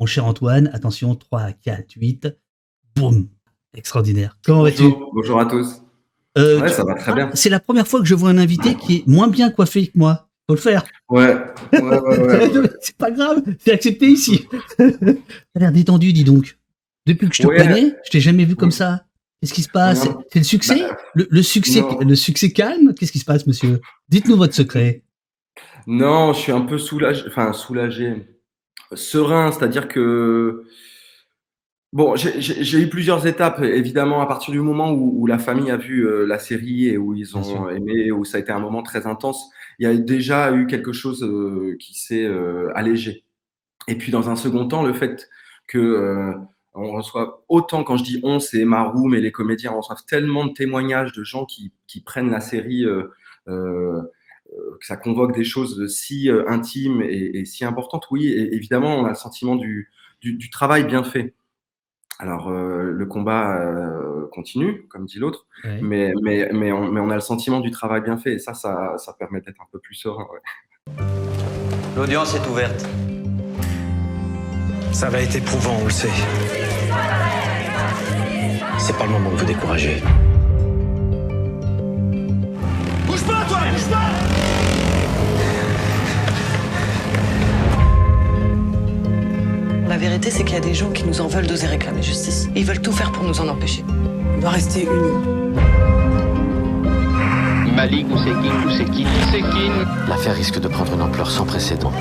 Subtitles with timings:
[0.00, 2.28] Mon cher Antoine, attention, 3, 4, 8.
[2.96, 3.28] Boum
[3.76, 4.38] Extraordinaire.
[4.44, 4.84] Comment vas-tu?
[5.14, 5.82] Bonjour, à tous.
[6.36, 7.30] Euh, Ouais, ça va très bien.
[7.34, 9.98] C'est la première fois que je vois un invité qui est moins bien coiffé que
[9.98, 10.28] moi.
[10.48, 10.84] Faut le faire.
[11.10, 11.36] Ouais,
[11.74, 14.46] ouais, ouais, c'est pas grave, c'est accepté ici.
[14.78, 14.94] T'as
[15.56, 16.58] l'air détendu, dis donc.
[17.06, 19.04] Depuis que je te connais, je t'ai jamais vu comme ça.
[19.40, 20.08] Qu'est-ce qui se passe?
[20.32, 20.80] C'est le succès?
[20.80, 21.98] Bah, le, le succès non.
[22.00, 22.94] le succès calme?
[22.94, 23.80] Qu'est-ce qui se passe, monsieur?
[24.08, 25.02] Dites-nous votre secret.
[25.86, 28.26] Non, je suis un peu soulagé, enfin soulagé,
[28.94, 30.64] serein, c'est-à-dire que
[31.92, 35.76] bon, j'ai- eu plusieurs étapes, évidemment, à partir du moment où, où la famille a
[35.76, 38.82] vu euh, la série et où ils ont aimé, où ça a été un moment
[38.82, 43.24] très intense, il y a déjà eu quelque chose euh, qui s'est euh, allégé.
[43.88, 45.28] Et puis dans un second temps, le fait
[45.66, 46.32] que
[46.74, 50.46] on reçoit autant, quand je dis on, c'est Maroum et les comédiens, on reçoit tellement
[50.46, 52.84] de témoignages de gens qui, qui prennent la série,
[54.80, 58.06] que ça convoque des choses si euh, intimes et, et si importantes.
[58.10, 61.34] Oui, et, évidemment, on a le sentiment du, du, du travail bien fait.
[62.20, 65.78] Alors, euh, le combat euh, continue, comme dit l'autre, Ouais.
[65.82, 68.54] mais, mais, mais, on, mais on a le sentiment du travail bien fait, et ça,
[68.54, 70.26] ça, ça permet d'être un peu plus serein.
[70.32, 71.04] ouais.
[71.96, 72.86] L'audience est ouverte.
[74.92, 76.08] Ça va être éprouvant, on le sait.
[78.78, 80.02] C'est pas le moment de vous décourager.
[90.18, 92.48] Vérité, c'est qu'il y a des gens qui nous en veulent d'oser réclamer justice.
[92.56, 93.84] Ils veulent tout faire pour nous en empêcher.
[94.36, 95.58] On doit rester unis.
[97.76, 99.86] Malik Oussekine, Oussekine.
[100.08, 101.92] L'affaire risque de prendre une ampleur sans précédent.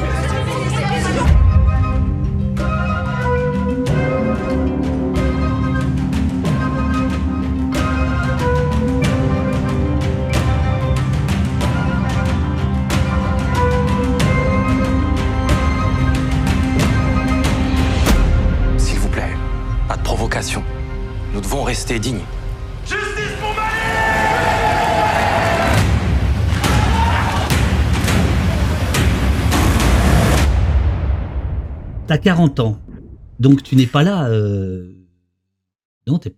[21.88, 22.24] Rester dignes.
[22.86, 23.56] Justice pour
[32.08, 32.80] T'as 40 ans,
[33.40, 34.30] donc tu n'es pas là.
[34.30, 34.94] euh,
[36.08, 36.30] Non, t'es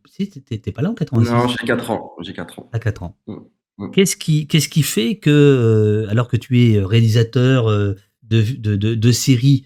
[0.71, 1.31] pas là en 86.
[1.31, 2.11] Non, j'ai 4 ans.
[2.21, 2.69] J'ai 4 ans.
[2.71, 3.15] à 4 ans.
[3.27, 3.33] Mm,
[3.77, 3.91] mm.
[3.91, 8.75] Qu'est-ce qui, qu'est-ce qui fait que, euh, alors que tu es réalisateur euh, de, de,
[8.75, 9.65] de, de séries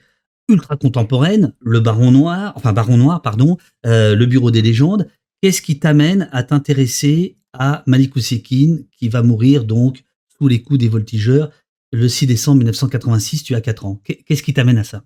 [0.49, 5.07] ultra contemporaines, Le Baron Noir, enfin Baron Noir, pardon, euh, Le Bureau des légendes,
[5.43, 10.05] qu'est-ce qui t'amène à t'intéresser à Malik Oussekine, qui va mourir donc
[10.37, 11.49] sous les coups des voltigeurs
[11.91, 13.99] le 6 décembre 1986, tu as 4 ans.
[14.05, 15.03] Qu'est- Qu'est-ce qui t'amène à ça?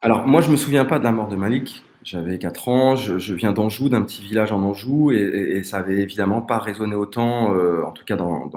[0.00, 1.84] Alors, moi, je me souviens pas de la mort de Malik.
[2.02, 6.40] J'avais 4 ans, je, viens d'Anjou, d'un petit village en Anjou, et, ça avait évidemment
[6.40, 8.50] pas résonné autant, euh, en tout cas dans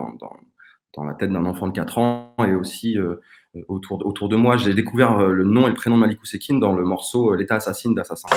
[1.05, 3.15] la tête d'un enfant de 4 ans, et aussi euh,
[3.67, 4.57] autour, de- autour de moi.
[4.57, 6.19] J'ai découvert euh, le nom et le prénom de Malik
[6.59, 8.27] dans le morceau euh, L'État assassine d'Assassin.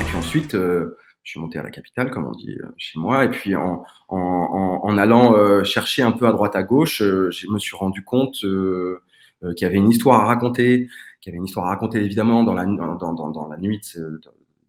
[0.00, 2.98] Et puis ensuite, euh, je suis monté à la capitale, comme on dit euh, chez
[2.98, 3.24] moi.
[3.24, 7.30] Et puis en, en, en, allant euh, chercher un peu à droite à gauche, euh,
[7.30, 9.00] je me suis rendu compte euh,
[9.44, 10.88] euh, qu'il y avait une histoire à raconter,
[11.20, 13.80] qu'il y avait une histoire à raconter évidemment dans la, dans, dans, dans la nuit
[13.96, 14.20] de-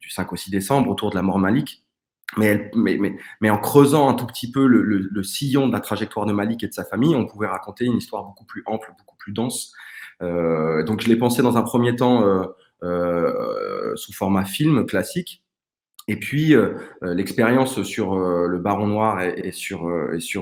[0.07, 1.83] du 5 au 6 décembre autour de la mort Malik.
[2.37, 5.67] Mais, elle- mais, mais, mais en creusant un tout petit peu le, le, le sillon
[5.67, 8.45] de la trajectoire de Malik et de sa famille, on pouvait raconter une histoire beaucoup
[8.45, 9.73] plus ample, beaucoup plus dense.
[10.21, 12.45] Euh, donc je l'ai pensé dans un premier temps euh,
[12.83, 15.43] euh, sous format film classique.
[16.09, 19.85] Et puis, euh, euh, l'expérience sur euh, le Baron Noir et, sur,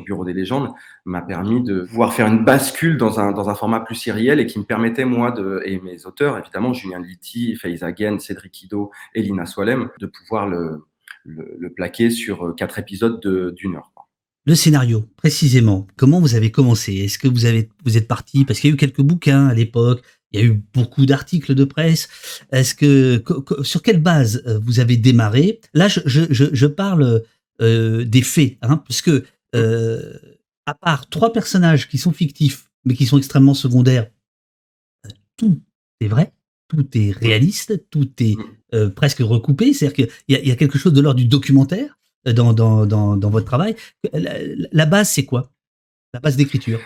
[0.03, 0.70] Bureau des légendes
[1.06, 4.46] m'a permis de pouvoir faire une bascule dans un, dans un format plus sériel et
[4.46, 5.34] qui me permettait, moi,
[5.66, 10.48] et mes auteurs, évidemment, Julien Litti, Faiza Guen, Cédric Ido et Lina Soilem, de pouvoir
[10.48, 10.84] le,
[11.76, 13.92] plaquer sur quatre épisodes de- d'une heure.
[14.46, 15.88] Le scénario, précisément.
[15.97, 16.94] Comment vous avez commencé?
[16.97, 18.46] Est-ce que vous êtes parti?
[18.46, 20.03] Parce qu'il y a eu quelques bouquins à l'époque,
[20.35, 22.07] il y a eu beaucoup d'articles de presse.
[22.51, 23.23] Est-ce que
[23.63, 25.62] sur quelle base euh, vous avez démarré?
[25.73, 27.23] Là, je, je, je, je parle
[27.62, 29.23] euh, des faits, hein, parce que
[29.56, 30.14] euh,
[30.66, 34.08] à part trois personnages qui sont fictifs mais qui sont extrêmement secondaires,
[35.37, 35.59] tout
[36.02, 36.34] est vrai,
[36.67, 38.35] tout est réaliste, tout est
[38.73, 39.73] euh, presque recoupé.
[39.73, 42.85] C'est-à-dire qu'il y, a- il y a quelque chose de l'ordre du documentaire dans, dans,
[42.85, 43.76] dans, dans votre travail.
[44.14, 44.34] La,
[44.72, 45.52] la base, c'est quoi?
[46.14, 46.79] La base d'écriture?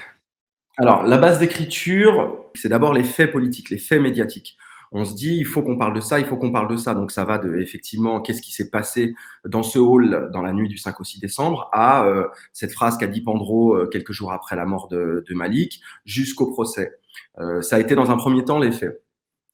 [0.81, 4.57] Alors, la base d'écriture, c'est d'abord les faits politiques, les faits médiatiques.
[4.93, 6.93] On se dit, il faut qu'on parle de ça, il faut qu'on parle de ça.
[6.93, 10.69] Donc, ça va de, effectivement, qu'est-ce qui s'est passé dans ce hall dans la nuit
[10.69, 14.31] du 5 au 6 décembre à euh, cette phrase qu'a dit Pandro euh, quelques jours
[14.31, 16.97] après la mort de, Malik, jusqu'au procès.
[17.39, 19.03] Euh, ça a été dans un premier temps les faits.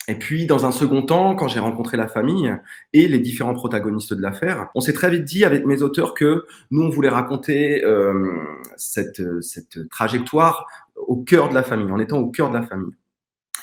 [0.07, 2.53] Et puis, dans un second temps, quand j'ai rencontré la famille
[2.93, 6.45] et les différents protagonistes de l'affaire, on s'est très vite dit avec mes auteurs que
[6.69, 8.37] nous, on voulait raconter euh,
[8.77, 12.93] cette, cette trajectoire au cœur de la famille, en étant au cœur de la famille.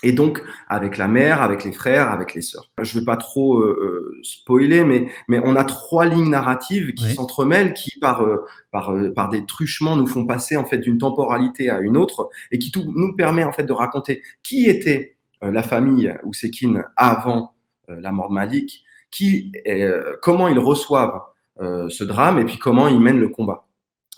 [0.04, 2.70] Et donc, avec la mère, avec les frères, avec les sœurs.
[2.80, 6.92] Je ne vais pas trop euh, euh, spoiler, mais, mais on a trois lignes narratives
[6.94, 10.78] qui s'entremêlent, qui par, euh, par, euh, par des truchements nous font passer en fait
[10.78, 14.68] d'une temporalité à une autre, et qui tout, nous permet en fait de raconter qui
[14.68, 15.16] était
[15.50, 17.54] la famille Ousekine avant
[17.90, 21.20] euh, la mort de Malik, qui, euh, comment ils reçoivent
[21.60, 23.66] euh, ce drame, et puis comment ils mènent le combat.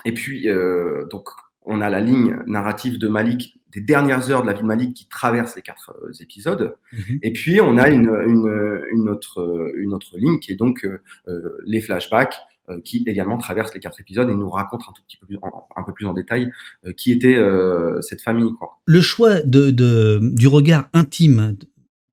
[0.05, 1.29] Et puis, euh, donc,
[1.62, 4.94] on a la ligne narrative de Malik, des dernières heures de la vie de Malik
[4.94, 6.76] qui traverse les quatre euh, épisodes.
[6.93, 7.19] Mhm.
[7.23, 10.85] Et puis, on a une, une, une, autre, euh, une autre ligne qui est donc
[10.85, 12.53] euh, euh, les flashbacks euh,
[12.84, 15.69] qui également traversent les quatre épisodes et nous racontent un tout petit peu plus en,
[15.76, 16.50] un peu plus en détail
[16.87, 18.50] euh, qui était euh, cette famille.
[18.58, 18.81] Quoi.
[18.87, 21.56] Le choix de, de- du regard intime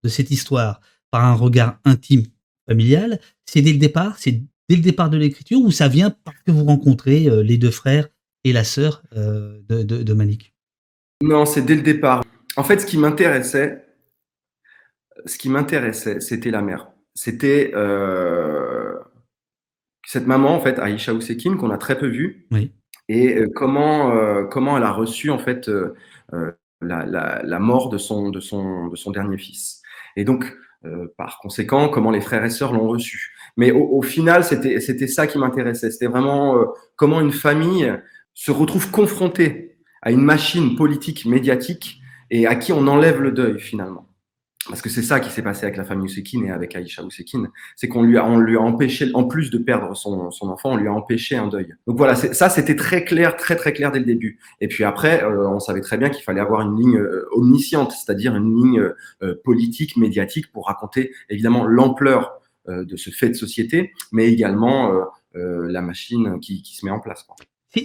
[0.03, 0.81] de- cette histoire
[1.12, 2.24] par un regard intime
[2.68, 6.42] familial, c'est dès le départ, c'est dès le départ de l'écriture ou ça vient parce
[6.45, 8.07] que vous rencontrez euh, les deux frères
[8.44, 10.53] et la sœur euh, de, de- de Malik?
[11.21, 12.24] Non, c'est dès le départ.
[12.57, 13.86] En fait, ce qui m'intéressait,
[15.25, 16.89] ce qui m'intéressait, c'était la mère.
[17.13, 18.70] C'était euh,
[20.12, 22.46] cette maman, en fait, Aïcha Ousekine, qu'on a très peu vue.
[22.52, 22.74] Oui.
[23.08, 25.94] Et euh, comment, euh, comment elle a reçu, en fait, euh,
[26.81, 29.81] la, la, la mort de son, de, son, de son dernier fils.
[30.18, 30.54] Et donc,
[31.16, 33.31] par conséquent, comment les frères et sœurs l'ont reçu.
[33.56, 35.92] Mais au, au final, c'était c'était ça qui m'intéressait.
[35.92, 36.58] C'était vraiment
[36.98, 37.94] comment une famille
[38.34, 43.60] se retrouve confrontée à une machine politique médiatique et à qui on enlève le deuil
[43.60, 44.11] finalement.
[44.71, 47.50] Parce que c'est ça qui s'est passé avec la famille Ousekine et avec Aïcha Ousekine,
[47.75, 51.35] c'est qu'on lui a, empêché, en plus de perdre son, enfant, on lui a empêché
[51.35, 51.75] un deuil.
[51.88, 54.39] Donc voilà, ça c'était très clair, très très clair dès le début.
[54.62, 57.91] Et puis après, euh, on savait très bien qu'il fallait avoir une ligne euh, omnisciente,
[57.91, 58.91] c'est-à-dire une ligne
[59.23, 62.39] euh, politique, médiatique, pour raconter évidemment l'ampleur
[62.69, 64.91] de ce fait de société, mais également
[65.33, 67.25] la machine qui, se met en place.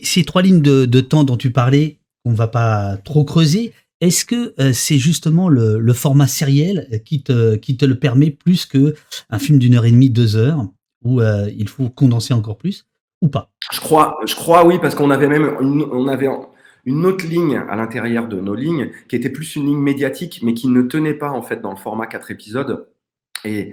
[0.02, 4.54] Ces- trois lignes de, temps dont tu parlais, on va pas trop creuser, est-ce que
[4.60, 8.94] euh, c'est justement le, format sériel qui te, le permet plus que
[9.30, 10.66] un film d'une heure et demie, deux heures,
[11.02, 12.86] où euh, il faut condenser encore plus,
[13.22, 13.50] ou pas?
[13.72, 18.90] Je crois, oui, parce qu'on avait même une, autre ligne à l'intérieur de nos lignes
[19.08, 21.78] qui était plus une ligne médiatique, mais qui ne tenait pas en fait dans le
[21.78, 22.88] format quatre épisodes.
[23.44, 23.72] Et,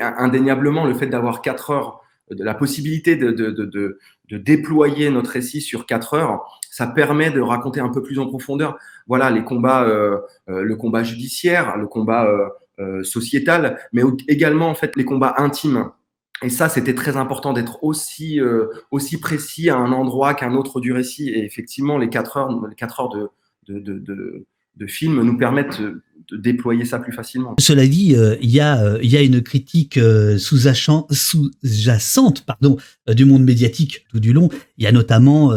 [0.00, 5.86] indéniablement, le fait d'avoir quatre heures, de la possibilité de, de déployer notre récit sur
[5.86, 8.76] quatre heures, ça permet de raconter un peu plus en profondeur.
[9.06, 10.18] Voilà les combats, euh,
[10.50, 12.48] euh, le combat judiciaire, le combat euh,
[12.80, 15.88] euh, sociétal, mais également en fait les combats intimes.
[16.42, 18.38] Et ça, c'était très important d'être aussi,
[19.22, 21.30] précis à un endroit qu'un autre du récit.
[21.30, 23.30] Et effectivement, les quatre heures, les quatre heures de,
[23.78, 24.46] de,
[25.06, 26.02] nous permettent de,
[26.36, 27.54] déployer ça plus facilement.
[27.58, 32.76] Cela dit, il y, a, une critique euh, sous-jacent- sous-jacente pardon,
[33.08, 34.50] du monde médiatique tout du long.
[34.76, 35.54] Il y a notamment,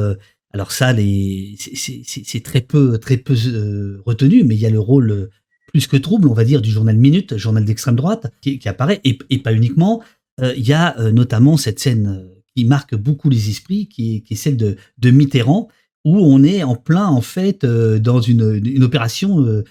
[0.53, 5.11] alors ça, c'est- très peu, très peu euh, retenu, mais il y a le rôle
[5.11, 5.29] euh,
[5.67, 9.01] plus que trouble, on va dire, du journal Minute, journal d'extrême droite, qui, qui apparaît,
[9.03, 10.03] et, et pas uniquement.
[10.41, 14.15] Euh, il y a euh, notamment cette scène euh, qui marque beaucoup les esprits, qui
[14.15, 15.67] est, qui est celle de, de Mitterrand,
[16.05, 19.63] où on est en plein, en fait, euh, dans une, une opération de,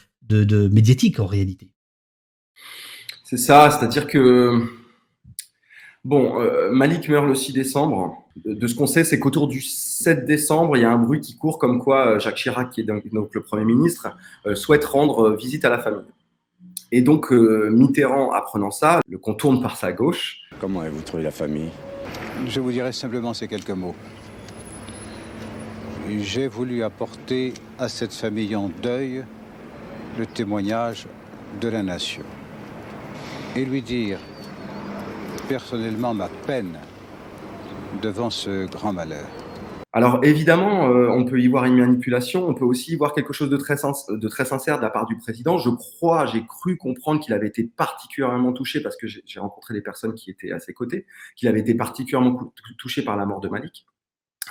[0.44, 1.70] de médiatique, en réalité.
[3.24, 4.62] C'est ça, c'est-à-dire que
[6.08, 8.24] bon, euh, Malik meurt le 6 décembre.
[8.44, 11.36] De, ce qu'on sait, c'est qu'autour du 7 décembre, il y a un bruit qui
[11.36, 14.84] court comme quoi euh, Jacques Chirac, qui est donc, donc le Premier ministre, euh, souhaite
[14.84, 16.06] rendre visite à la famille.
[16.90, 20.38] Et donc euh, Mitterrand, apprenant ça, le contourne par sa gauche.
[20.60, 21.68] Comment avez-vous trouvé la famille?
[22.46, 23.94] Je vous dirai simplement ces quelques mots.
[26.22, 29.24] J'ai voulu apporter à cette famille en deuil
[30.18, 31.06] le témoignage
[31.60, 32.22] de la nation
[33.54, 34.18] et lui dire
[35.48, 36.78] personnellement ma peine
[38.02, 39.26] devant ce grand malheur.
[39.94, 43.32] Alors évidemment, euh, on peut y voir une manipulation, on peut aussi y voir quelque
[43.32, 45.56] chose de très, de très sincère de la part du président.
[45.56, 49.80] Je crois, j'ai cru comprendre qu'il avait été particulièrement touché, parce que j'ai rencontré des
[49.80, 53.48] personnes qui étaient à ses côtés, qu'il avait été particulièrement touché par la mort de
[53.48, 53.86] Malik.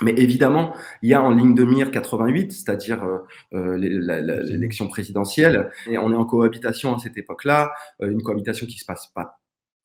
[0.02, 3.18] Mais évidemment, il y a en ligne de mire 88, c'est-à-dire euh,
[3.54, 8.84] euh, l'élection présidentielle, et on est en cohabitation à cette époque-là, une cohabitation qui se
[8.84, 9.38] passe pas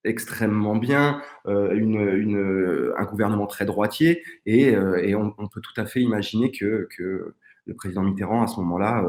[0.03, 6.51] extrêmement bien, euh, un gouvernement très droitier, et, euh, on, peut tout à fait imaginer
[6.51, 6.87] que,
[7.65, 9.05] le président Mitterrand, à ce moment-là,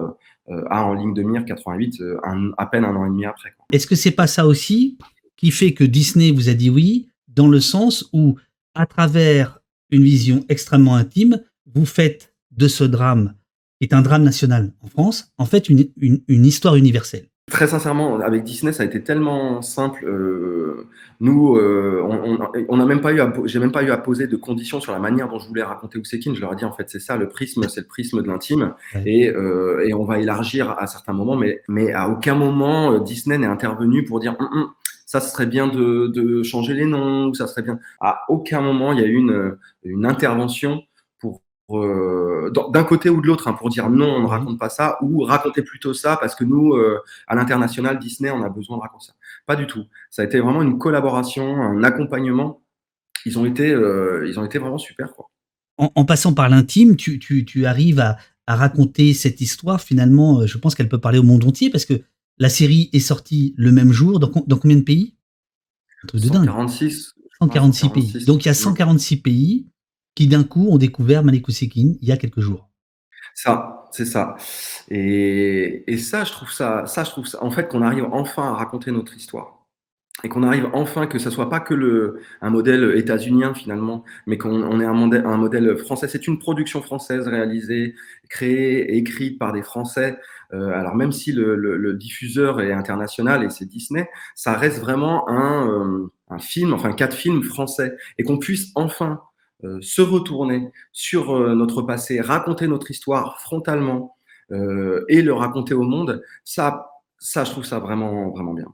[0.48, 3.24] euh, a en ligne de mire 88, euh, un- à peine un an et demi
[3.26, 3.52] après.
[3.72, 4.96] Est-ce que c'est pas ça aussi
[5.36, 8.36] qui fait que Disney vous a dit oui, dans le sens où,
[8.74, 9.58] à travers
[9.90, 11.42] une vision extrêmement intime,
[11.74, 13.34] vous faites de ce drame,
[13.80, 17.26] qui est un drame national en France, en fait une histoire universelle?
[17.50, 20.06] Très sincèrement, avec Disney, ça a été tellement simple.
[20.06, 20.88] Euh,
[21.20, 22.00] nous, euh,
[22.70, 24.98] on n'a même pas eu, j'ai même pas eu à poser de conditions sur la
[24.98, 26.34] manière dont je voulais raconter Ousekine.
[26.34, 28.72] Je leur ai dit en fait, c'est ça le prisme, c'est le prisme de l'intime,
[29.04, 33.36] et, euh, et, on va élargir à certains moments, mais, mais à aucun moment Disney
[33.36, 34.70] n'est intervenu pour dire hum, hum,
[35.04, 37.78] ça serait bien de, de, changer les noms, ça serait bien.
[38.00, 40.82] À aucun moment il y a eu une, une intervention
[41.70, 44.98] euh, d'un côté ou de l'autre, hein, pour dire non, on ne raconte pas ça,
[45.00, 48.82] ou raconter plutôt ça, parce que nous, euh, à l'international, Disney, on a besoin de
[48.82, 49.14] raconter ça.
[49.46, 49.84] Pas du tout.
[50.10, 52.62] Ça a été vraiment une collaboration, un accompagnement.
[53.24, 55.12] Ils ont été, euh, ils ont été vraiment super.
[55.12, 55.30] Quoi.
[55.78, 59.80] En, passant par l'intime, tu, tu, tu, arrives à, à, raconter cette histoire.
[59.80, 61.94] Finalement, je pense qu'elle peut parler au monde entier, parce que
[62.36, 64.20] la série est sortie le même jour.
[64.20, 65.16] Dans, dans combien de pays?
[66.12, 67.14] 146.
[67.40, 68.24] 146 pays.
[68.26, 69.66] Donc il y a 146 pays
[70.14, 72.68] qui d'un coup ont découvert Malekousekine il y a quelques jours.
[73.34, 74.36] Ça, c'est ça.
[74.88, 78.54] Et, ça, je trouve ça, ça, je trouve ça, en fait, qu'on arrive enfin à
[78.54, 79.60] raconter notre histoire.
[80.22, 84.38] Et qu'on arrive enfin que ça soit pas que le, un modèle états-unien finalement, mais
[84.38, 84.94] qu'on ait un
[85.36, 86.08] modèle, français.
[86.08, 87.94] C'est une production française réalisée,
[88.30, 90.16] créée écrite par des Français.
[90.52, 95.68] Euh, alors même si le, diffuseur est international et c'est Disney, ça reste vraiment un,
[95.68, 99.20] euh, film, enfin quatre films français, et qu'on puisse enfin
[99.80, 104.16] se retourner sur euh, notre passé, raconter notre histoire frontalement
[104.50, 108.72] euh, et le raconter au monde, ça, ça, je trouve ça vraiment, vraiment bien.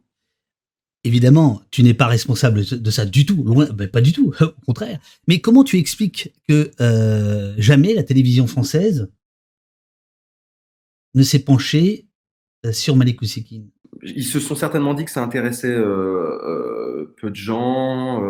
[1.04, 4.64] Évidemment, tu n'es pas responsable de ça du tout, loin, ben, pas du tout, au
[4.66, 4.99] contraire.
[5.28, 6.70] Mais comment tu expliques que
[7.56, 9.11] jamais la télévision française
[11.14, 12.06] ne s'est penchée
[12.73, 13.70] sur Malik Ousekine?
[14.02, 18.23] Ils se sont certainement dit que ça intéressait peu de gens.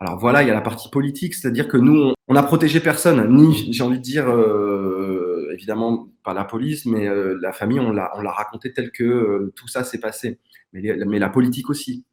[0.00, 3.34] Alors voilà, il y a la partie politique, c'est-à-dire que nous, on n'a protégé personne,
[3.34, 7.92] ni, j'ai envie de dire, euh, évidemment, pas la police, mais euh, la famille, on
[7.92, 10.38] l'a, on l'a raconté tel que euh, tout ça s'est passé.
[10.72, 10.82] Mais,
[11.18, 12.04] la politique aussi.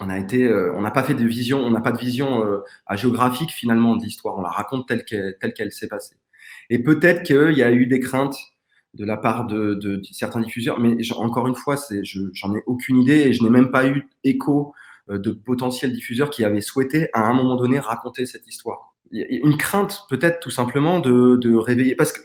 [0.00, 2.42] On a été, on n'a pas fait de vision, on n'a pas de vision
[2.94, 4.36] géographique finalement de l'histoire.
[4.38, 6.16] On la raconte telle qu'elle, s'est passée.
[6.70, 8.38] Et peut-être qu'il y a eu des craintes
[8.94, 12.62] de la part de, de, certains diffuseurs, mais encore une fois, c'est, je, j'en ai
[12.66, 16.60] aucune idée et je n'ai même pas eu écho euh, de potentiels diffuseurs qui avaient
[16.60, 18.94] souhaité à un moment donné raconter cette histoire.
[19.10, 22.20] Une crainte peut-être tout simplement de, de réveiller, parce que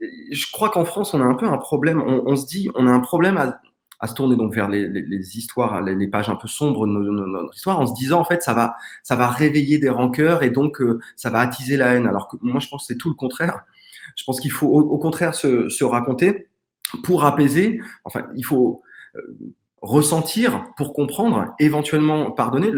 [0.00, 2.90] je crois qu'en France on a un peu un problème, on, se dit on a
[2.90, 3.60] un problème à,
[4.00, 7.54] à se tourner donc vers les, les, histoires, les, pages un peu sombres de notre
[7.54, 10.80] histoire, en se disant en fait ça va, ça va réveiller des rancœurs et donc
[10.80, 12.06] euh, ça va attiser la haine.
[12.06, 13.62] Alors que moi je pense que c'est tout le contraire.
[14.16, 16.48] Je pense qu'il faut au, contraire se, se, raconter
[17.04, 17.80] pour apaiser.
[18.04, 18.82] Enfin, il faut
[19.16, 19.36] euh,
[19.82, 22.70] ressentir pour comprendre, éventuellement pardonner.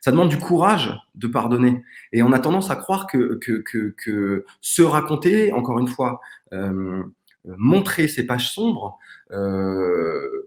[0.00, 1.82] Ça demande du courage de pardonner.
[2.12, 6.20] Et on a tendance à croire que, que, que, se raconter, encore une fois,
[6.52, 7.02] euh,
[7.44, 8.98] montrer ces pages sombres,
[9.32, 10.46] euh,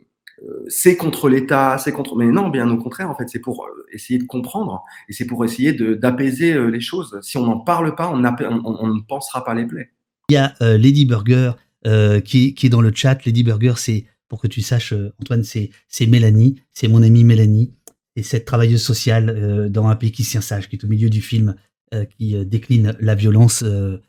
[0.67, 2.15] c'est contre l'État, c'est contre.
[2.15, 5.45] Mais non, bien au contraire, en fait, c'est pour essayer de comprendre et c'est pour
[5.45, 7.19] essayer d'apaiser euh, les choses.
[7.21, 9.91] Si on n'en parle pas, on, ne pensera pas les plaies.
[10.29, 11.51] Il y a euh, Lady Burger
[11.85, 13.23] euh, qui, qui est dans le chat.
[13.25, 15.69] Lady Burger, c'est pour que tu saches, euh, Antoine, c'est
[16.07, 17.73] Mélanie, c'est mon amie Mélanie,
[18.15, 21.21] et cette travailleuse sociale euh, dans un pays qui sage, qui est au milieu du
[21.21, 21.55] film,
[21.93, 24.01] euh, qui décline la violence de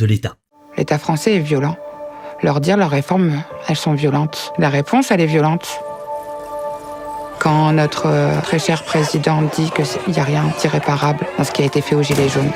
[0.00, 0.36] l'État.
[0.76, 1.76] L'État français est violent.
[2.42, 4.52] Leur dire leurs réformes, elles sont violentes.
[4.58, 5.80] La réponse, elle est violente.
[7.40, 11.64] Quand notre très cher président dit qu'il n'y a rien d'irréparable dans ce qui a
[11.64, 12.50] été fait aux Gilets jaunes,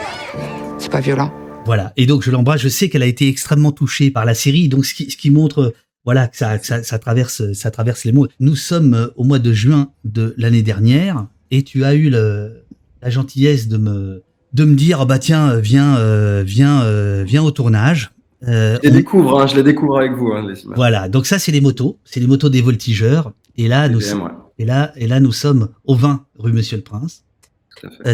[0.78, 1.32] c'est pas violent.
[1.64, 4.68] Voilà, et donc je l'embrasse, je sais qu'elle a été extrêmement touchée par la série,
[4.68, 5.72] donc ce qui, ce qui montre
[6.04, 8.26] voilà, que ça, ça, ça, traverse, ça traverse les mots.
[8.40, 12.64] Nous sommes euh, au mois de juin de l'année dernière et tu as eu le,
[13.02, 17.42] la gentillesse de me, de me dire, oh bah tiens, viens, euh, viens, euh, viens
[17.42, 18.10] au tournage.
[18.46, 20.32] Euh, je les découvre, hein, je les découvre avec vous.
[20.32, 23.32] Hein, les voilà, donc ça c'est les motos, c'est les motos des voltigeurs.
[23.56, 26.82] Et là, nous sommes, et là, et là, nous sommes au 20 rue Monsieur le
[26.82, 27.24] Prince.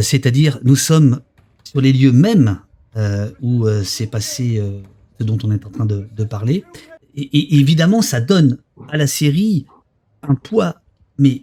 [0.00, 1.20] C'est-à-dire, nous sommes
[1.62, 2.58] sur les lieux mêmes
[3.40, 4.60] où s'est passé
[5.20, 6.64] ce dont on est en train de, de parler
[7.18, 8.58] et, évidemment, ça donne
[8.88, 9.66] à la série
[10.22, 10.76] un poids,
[11.18, 11.42] mais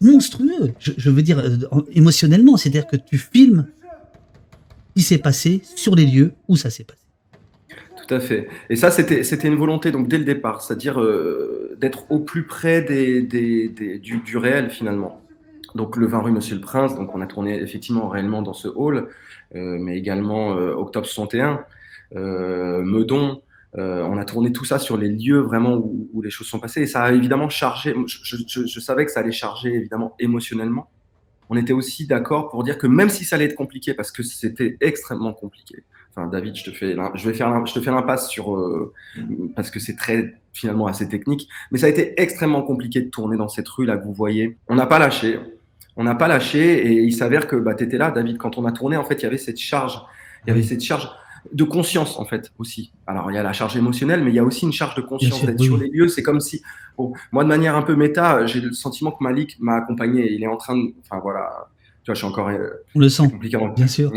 [0.00, 0.72] monstrueux.
[0.78, 3.66] Je, veux dire euh, émotionnellement, c'est-à-dire que tu filmes
[4.88, 7.00] ce qui s'est passé sur les lieux où ça s'est passé.
[8.06, 8.48] Tout à fait.
[8.70, 12.82] Et ça, c'était une volonté donc dès le départ, c'est-à-dire euh, d'être au plus près
[12.82, 15.22] du, réel finalement.
[15.74, 18.68] Donc le 20 rue Monsieur le Prince, donc on a tourné effectivement réellement dans ce
[18.68, 19.08] hall,
[19.56, 21.64] euh, mais également Octobre 61,
[22.14, 23.42] Meudon,
[23.78, 26.82] euh, on a tourné tout ça sur les lieux vraiment où, les choses sont passées
[26.82, 27.94] et ça a évidemment chargé.
[28.06, 30.88] Je, savais que ça allait charger évidemment émotionnellement.
[31.50, 34.22] On était aussi d'accord pour dire que même si ça allait être compliqué, parce que
[34.22, 35.84] c'était extrêmement compliqué,
[36.18, 38.94] Enfin, David, je te fais, je vais faire, je te fais l'impasse sur euh,
[39.54, 41.46] parce que c'est très finalement assez technique.
[41.70, 44.56] Mais ça a été extrêmement compliqué de tourner dans cette rue là que vous voyez.
[44.68, 45.38] On n'a pas lâché,
[45.94, 48.64] on n'a pas lâché, et il s'avère que bah, tu étais là, David, quand on
[48.64, 48.96] a tourné.
[48.96, 50.00] En fait, il y avait cette charge,
[50.46, 51.06] il y avait cette charge
[51.52, 52.92] de conscience en fait aussi.
[53.06, 55.02] Alors il y a la charge émotionnelle, mais il y a aussi une charge de
[55.02, 56.08] conscience d'être sur les lieux.
[56.08, 56.62] C'est comme si,
[57.32, 60.32] moi de manière un peu méta, j'ai le sentiment que Malik m'a accompagné.
[60.32, 61.68] Il est en train de, enfin voilà,
[62.02, 62.48] tu vois, je suis encore.
[62.48, 63.24] Euh, on le sent.
[63.74, 64.12] Bien sûr.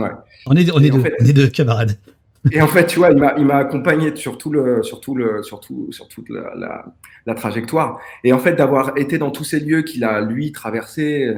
[0.46, 1.98] On est, on est, deux, on est deux camarades.
[2.52, 5.60] Et en fait, tu vois, il m'a accompagné sur tout le, sur tout le, sur
[5.60, 6.86] tout, sur toute la, la,
[7.26, 8.00] la, trajectoire.
[8.24, 11.36] Et en fait, d'avoir été dans tous ces lieux qu'il a lui traversé,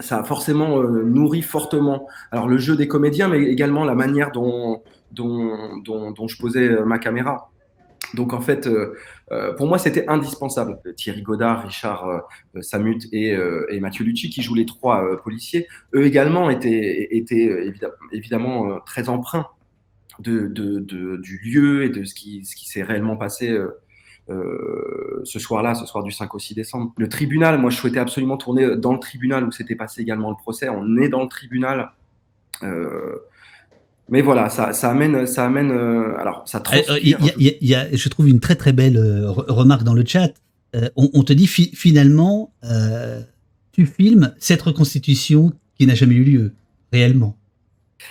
[0.00, 2.06] ça a forcément euh, nourri fortement.
[2.30, 6.98] Alors le jeu des comédiens, mais également la manière dont dont, je posais euh, ma
[6.98, 7.50] caméra.
[8.14, 8.96] Donc en fait, euh,
[9.30, 10.80] euh, pour moi, c'était indispensable.
[10.96, 12.22] Thierry Godard, Richard
[12.60, 13.36] Samut et,
[13.78, 17.72] Mathieu Lucci, qui jouent les trois policiers, eux également étaient, étaient
[18.10, 19.04] évidemment très
[20.18, 23.56] de, du lieu et de ce qui, s'est réellement passé
[24.28, 26.92] ce soir-là, ce soir du 5 au 6 décembre.
[26.96, 30.36] Le tribunal, moi, je souhaitais absolument tourner dans le tribunal où s'était passé également le
[30.36, 30.68] procès.
[30.68, 31.92] On est dans le tribunal.
[34.10, 35.70] Mais voilà, ça, ça amène, ça amène.
[35.70, 36.98] Euh, alors, ça euh, transpire.
[37.38, 40.32] Il y, a, je trouve une très très belle euh, remarque dans le chat.
[40.96, 42.52] on, te dit finalement,
[43.72, 46.52] tu filmes cette reconstitution qui n'a jamais eu lieu
[46.92, 47.36] réellement.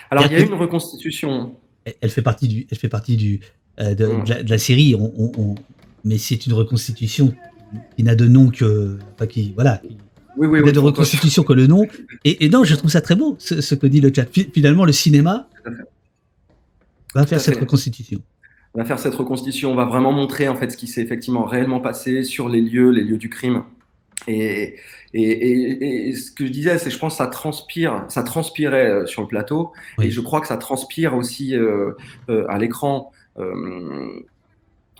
[0.09, 1.53] Alors, il y a une reconstitution.
[2.01, 3.41] Elle fait partie du, elle fait partie du
[3.77, 4.45] de, hmm.
[4.47, 4.95] la, série.
[4.95, 5.55] On,
[6.05, 7.33] mais c'est une reconstitution
[7.97, 9.81] qui n'a de nom que, enfin, qui voilà.
[10.37, 11.87] oui, oui, oui, de reconstitution que le nom.
[12.23, 14.25] Et, et, non, je trouve ça très beau, ce, ce que dit le chat.
[14.53, 15.49] Finalement, le cinéma,
[17.15, 18.21] on va faire cette reconstitution.
[18.73, 19.71] On va faire cette reconstitution.
[19.71, 22.91] On va vraiment montrer en fait ce qui s'est effectivement réellement passé sur les lieux,
[22.91, 23.63] les lieux du crime.
[24.27, 24.75] Et,
[25.13, 29.21] et, et, ce que je disais, c'est je pense ça transpire, ça transpirait euh, sur
[29.21, 29.71] le plateau,
[30.01, 31.93] et je crois que ça transpire aussi euh,
[32.29, 33.11] euh, à l'écran.
[33.37, 34.21] Euh,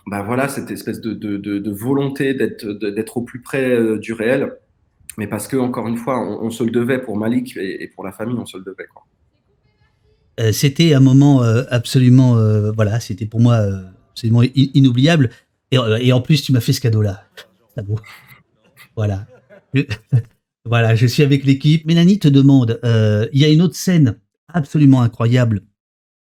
[0.06, 4.56] bah voilà, cette espèce de, de, de, de volonté d'être au plus près du réel,
[5.18, 8.04] mais parce que encore une fois, on, on se le devait pour Malik et, pour
[8.04, 8.86] la famille, on se le devait.
[8.92, 9.04] Quoi.
[10.40, 13.62] Euh, c'était un moment euh, absolument, euh, voilà, c'était pour moi
[14.12, 15.30] absolument inoubliable.
[15.70, 17.24] Et, en plus, tu m'as fait ce cadeau-là.
[18.96, 19.26] Voilà.
[20.64, 21.86] voilà, je suis avec l'équipe.
[21.86, 24.16] Mélanie te demande, il y a une autre scène
[24.52, 25.62] absolument incroyable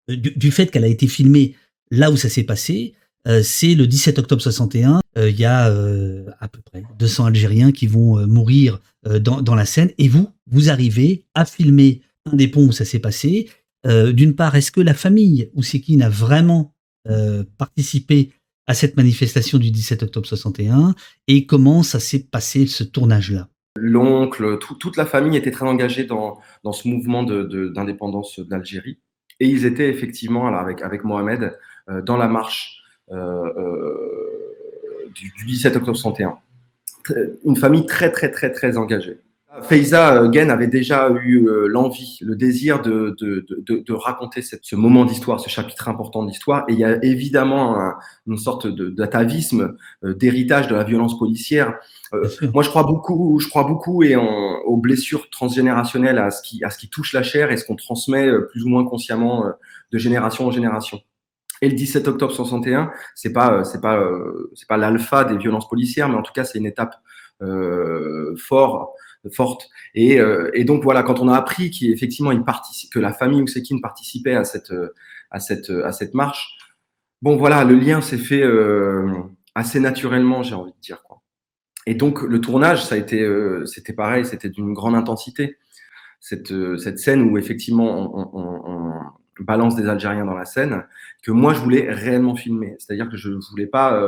[0.09, 1.57] du, fait qu'elle a été filmée
[1.91, 2.95] là où ça s'est passé.
[3.43, 5.01] c'est le 17 octobre 61.
[5.17, 9.91] Il y a à peu près 200 Algériens qui vont mourir dans, dans la scène.
[9.99, 13.49] Et vous, vous arrivez à filmer un des ponts où ça s'est passé
[13.87, 16.75] euh, d'une part, est-ce que la famille Ousekine a vraiment
[17.09, 18.33] euh, participé
[18.67, 20.95] à cette manifestation du 17 octobre 61
[21.27, 23.49] et comment ça s'est passé ce tournage-là?
[23.77, 26.39] L'oncle, toute la famille était très engagée dans,
[26.73, 28.99] ce mouvement d'indépendance de, d'Algérie
[29.41, 32.79] et ils étaient effectivement avec Mohamed euh, dans la marche
[35.15, 36.39] du, du 17 octobre 61.
[37.45, 39.19] Une famille très très très très engagée.
[39.61, 44.41] Feiza euh, Gen avait déjà eu euh, l'envie, le désir de, de, de, de raconter
[44.41, 46.65] cette, ce moment d'histoire, ce chapitre important d'histoire.
[46.69, 47.93] Et il y a évidemment
[48.27, 51.75] une sorte d'atavisme, euh, d'héritage de la violence policière.
[52.55, 56.65] moi, je crois beaucoup, je crois beaucoup et en, aux blessures transgénérationnelles, à ce qui,
[56.65, 59.45] à ce qui touche la chair et ce qu'on transmet plus ou moins consciemment
[59.93, 61.01] de génération en génération.
[61.61, 64.03] Et le 17 octobre 61, c'est pas, c'est pas,
[64.55, 66.97] c'est pas l'alpha des violences policières, mais en tout cas, c'est une étape
[67.43, 68.91] euh, forte
[69.31, 69.69] forte.
[69.95, 73.43] Et, euh, et, donc voilà, quand on a appris qu'effectivement il participe, que la famille
[73.43, 74.73] Ousekine participait à cette,
[75.31, 76.59] à cette, à cette marche,
[77.21, 79.11] bon voilà, le lien s'est fait euh,
[79.55, 81.03] assez naturellement, j'ai envie de dire.
[81.03, 81.23] Quoi.
[81.87, 85.57] Et donc le tournage, ça a été, euh, c'était pareil, c'était d'une grande intensité.
[86.21, 88.93] Cette, cette scène où effectivement on, on, on,
[89.41, 90.85] balance des Algériens dans la scène,
[91.25, 92.77] que moi je voulais réellement filmer.
[92.79, 94.01] C'est-à-dire que je ne voulais pas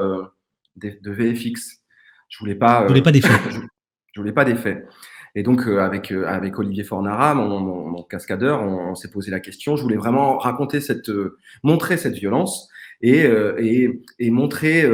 [0.77, 1.81] de, de, VFX.
[2.29, 2.87] Je voulais pas.
[2.87, 3.20] voulais pas des
[4.14, 4.87] je voulais pas d'effet.
[5.35, 9.77] Et donc, euh, avec, euh, avec Olivier Fornara, mon, cascadeur, on, s'est posé la question.
[9.77, 12.68] Je voulais vraiment raconter cette, euh, montrer cette violence
[13.00, 13.24] et,
[13.59, 14.88] et, et montrer,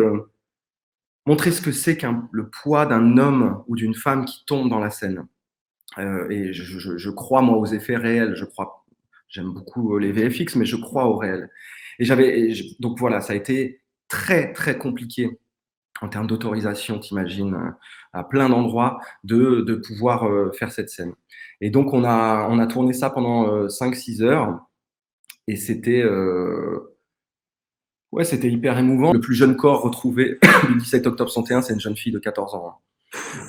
[1.26, 4.80] montrer ce que c'est qu'un le poids d'un homme ou d'une femme qui tombe dans
[4.80, 5.26] la scène.
[5.98, 8.34] et je, je, je, crois, moi, aux effets réels.
[8.34, 8.84] Je crois,
[9.28, 11.50] j'aime beaucoup les VFX, mais je crois au réel.
[11.98, 15.38] Et j'avais, donc voilà, ça a été très, très compliqué
[16.00, 17.70] en termes d'autorisation, t'imagines, euh,
[18.12, 21.12] à plein d'endroits, de, de pouvoir euh, faire cette scène.
[21.60, 24.66] Et donc, on a, on a tourné ça pendant 5-6 euh, heures.
[25.46, 26.04] Et c'était
[28.12, 29.12] ouais, c'était hyper émouvant.
[29.12, 32.54] Le plus jeune corps retrouvé le 17 octobre 61, c'est une jeune fille de 14
[32.54, 32.78] ans.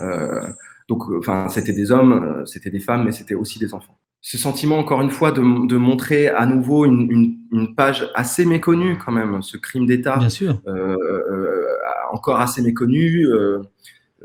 [0.01, 0.47] Euh,
[0.87, 3.97] donc, enfin, c'était des hommes, c'était des femmes, mais c'était aussi des enfants.
[4.21, 8.45] ce sentiment, encore une fois, de, de montrer à nouveau une, une, une, page assez
[8.45, 10.17] méconnue quand même, ce crime d'État.
[10.17, 10.61] Bien sûr.
[10.67, 10.97] Euh,
[11.31, 11.65] euh,
[12.11, 13.25] encore assez méconnu,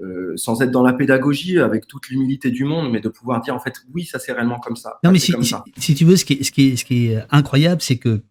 [0.02, 3.54] euh, sans être dans la pédagogie, avec toute l'humilité du monde, mais de pouvoir dire
[3.54, 4.98] en fait, oui, ça c'est réellement comme ça.
[5.02, 7.06] Non, mais si, si, si, tu veux, ce qui est, ce qui est, ce qui
[7.06, 8.22] est incroyable, c'est que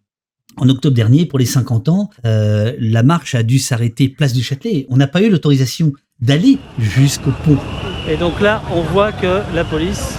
[0.56, 4.42] en octobre dernier, pour les 50 ans, euh, la marche a dû s'arrêter place du
[4.42, 4.86] Châtelet.
[4.88, 7.58] On n'a pas eu l'autorisation d'aller jusqu'au pont.
[8.08, 10.18] Et donc là, on voit que la police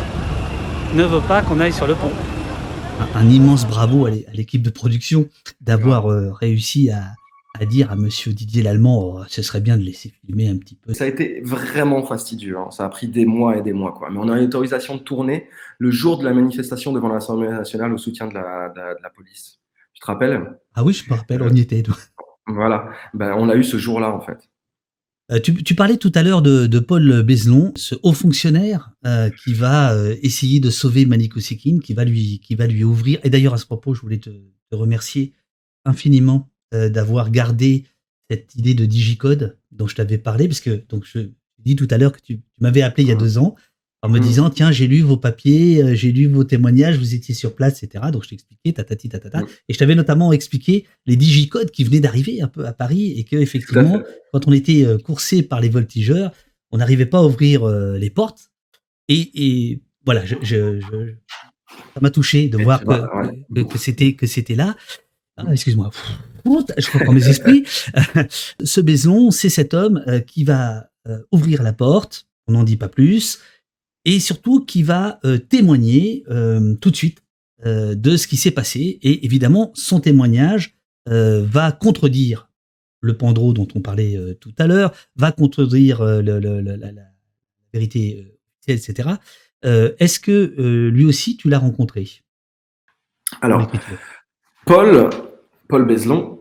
[0.93, 2.11] ne veut pas qu'on aille sur le pont.
[2.99, 5.27] Un, un immense bravo à l'équipe de production
[5.61, 7.13] d'avoir euh, réussi à,
[7.59, 10.75] à, dire à monsieur Didier Lallemand, oh, ce serait bien de laisser filmer un petit
[10.75, 10.93] peu.
[10.93, 12.71] Ça a été vraiment fastidieux, hein.
[12.71, 13.93] ça a pris des mois et des mois.
[13.93, 14.09] Quoi.
[14.09, 15.47] Mais on a eu l'autorisation de tourner
[15.79, 19.09] le jour de la manifestation devant l'Assemblée nationale au soutien de la, de, de la
[19.09, 19.59] police.
[19.93, 20.59] Tu te rappelles?
[20.75, 21.83] Ah oui, je me rappelle, on y était.
[22.47, 24.49] Voilà, ben, on a eu ce jour-là en fait.
[25.31, 29.29] Euh, tu, tu, parlais tout à l'heure de, de, Paul Bézelon, ce haut fonctionnaire euh,
[29.29, 33.19] qui va euh, essayer de sauver Maniko Sekin, qui va lui, qui va lui ouvrir.
[33.23, 35.33] Et d'ailleurs, à ce propos, je voulais te, te remercier
[35.83, 37.85] infiniment euh, d'avoir gardé
[38.29, 41.97] cette idée de digicode dont je t'avais parlé, parce que donc je dis tout à
[41.97, 43.55] l'heure que tu, tu m'avais appelé il y a deux ans
[44.03, 47.33] en me disant tiens j'ai lu vos papiers, euh, j'ai lu vos témoignages, vous étiez
[47.33, 48.05] sur place, etc.
[48.11, 52.41] Donc je t'expliquais tatati tatata, et je t'avais notamment expliqué les digicodes qui venaient d'arriver
[52.41, 54.01] un peu à Paris et que effectivement
[54.33, 56.31] quand on était euh, coursé par les voltigeurs,
[56.71, 58.51] on n'arrivait pas à ouvrir euh, les portes.
[59.07, 61.13] Et, et voilà, je, je, je
[61.93, 64.75] ça m'a touché de voir que, que, que c'était que c'était là.
[65.37, 65.91] Ah, excuse-moi,
[66.77, 67.63] je reprends mes esprits.
[68.63, 70.89] Ce Bézon, c'est cet homme qui va
[71.31, 72.27] ouvrir la porte.
[72.47, 73.39] On n'en dit pas plus
[74.07, 77.21] et surtout qui va euh, témoigner euh, tout de suite
[77.65, 78.99] euh, de ce qui s'est passé.
[79.01, 80.73] Et évidemment, son témoignage
[81.09, 82.49] va contredire
[82.99, 87.01] le Pandro dont on parlait tout à l'heure, va contredire le, le, la, la,
[87.71, 89.11] vérité etc.
[89.63, 92.09] Est-ce que lui aussi, tu l'as rencontré?
[93.39, 93.71] Alors,
[94.65, 95.09] Paul,
[95.69, 96.36] Paul Bézelon,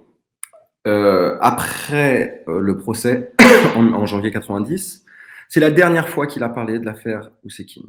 [0.87, 3.33] après le procès
[3.77, 5.05] en, en janvier 90,
[5.49, 7.87] c'est la dernière fois qu'il a parlé de l'affaire Oussekine.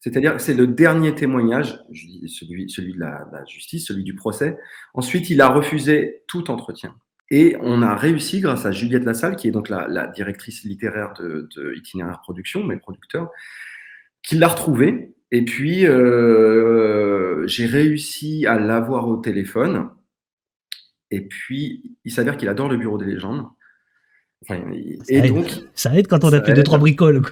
[0.00, 1.78] C'est-à-dire c'est le dernier témoignage,
[2.26, 4.56] celui, celui de la, la, justice, celui du procès.
[4.94, 6.94] Ensuite, il a refusé tout entretien.
[7.30, 11.12] Et on a réussi, grâce à Juliette Lassalle, qui est donc la, la directrice littéraire
[11.18, 13.30] de, de, Itinéraire Production, mais producteur,
[14.22, 15.12] qu'il l'a retrouvé.
[15.32, 19.88] Et puis, euh, j'ai réussi à l'avoir au téléphone.
[21.10, 23.46] Et puis, il s'avère qu'il adore le Bureau des légendes.
[24.42, 25.68] Enfin, et ça donc, aide.
[25.74, 27.22] ça aide quand on a fait deux trois bricoles.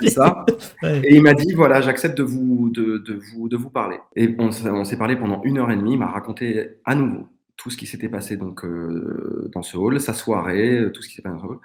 [0.00, 0.44] C'est ça.
[0.82, 1.02] ouais.
[1.04, 3.98] Et il m'a dit voilà, j'accepte de vous de, de, vous de vous parler.
[4.16, 5.92] Et on, on s'est parlé pendant une heure et demie.
[5.92, 10.00] Il m'a raconté à nouveau tout ce qui s'était passé donc euh, dans ce hall,
[10.00, 11.58] sa soirée, tout ce qui s'est passé dans ce hall.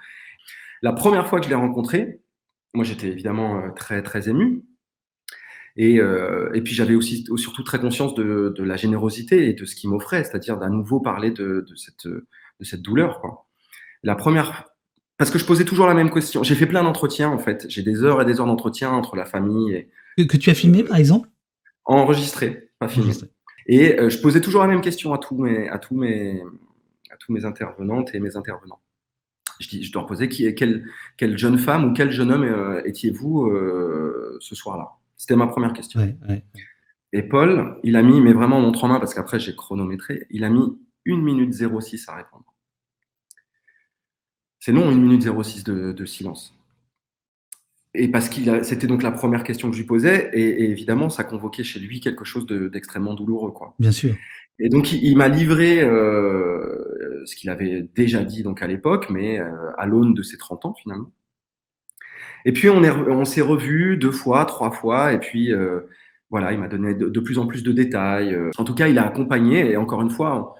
[0.82, 2.20] La première fois que je l'ai rencontré,
[2.74, 4.62] moi j'étais évidemment euh, très très ému.
[5.76, 9.64] Et, euh, et puis j'avais aussi surtout très conscience de, de, la générosité et de
[9.64, 13.20] ce qu'il m'offrait, c'est-à-dire d'à nouveau parler de, de, cette, de cette douleur.
[13.20, 13.46] Quoi.
[14.02, 14.66] La première
[15.22, 16.42] parce que je posais toujours la même question.
[16.42, 17.66] J'ai fait plein d'entretiens, en fait.
[17.68, 19.88] J'ai des heures et des heures d'entretien entre la famille et.
[20.16, 21.28] Que, que, tu as filmé, par exemple?
[21.84, 23.04] Enregistré, pas filmé.
[23.06, 23.30] Enregistré.
[23.66, 26.42] Et euh, je posais toujours la même question à tous mes, à tous mes,
[27.10, 28.80] à tous mes intervenantes et mes intervenants.
[29.60, 32.82] Je, dis, je dois poser qui, quelle, quelle jeune femme ou quel jeune homme euh,
[32.84, 34.90] étiez-vous euh, ce soir-là?
[35.22, 36.00] C'était ma première question.
[36.00, 36.42] Ouais, ouais.
[37.12, 40.42] Et Paul, il a mis, mais vraiment montre en main, parce qu'après j'ai chronométré, il
[40.42, 40.64] a mis
[41.06, 42.52] 1 minute 06 à répondre.
[44.58, 46.58] C'est non, 1 minute 06 de, de silence.
[47.94, 51.08] Et parce qu'il c'était donc la première question que je lui posais, et, et, évidemment,
[51.08, 53.76] ça convoquait chez lui quelque chose d'extrêmement de, douloureux, quoi.
[53.78, 54.16] Bien sûr.
[54.58, 59.08] Et donc, il, il m'a livré euh, ce qu'il avait déjà dit donc à l'époque,
[59.08, 61.12] mais euh, à l'aune de ses 30 ans finalement.
[62.44, 65.80] Et puis, on, est, on s'est revus deux fois, trois fois, et puis euh,
[66.30, 68.36] voilà, il m'a donné de, plus en plus de détails.
[68.58, 70.54] En tout cas, il a accompagné, et encore une fois,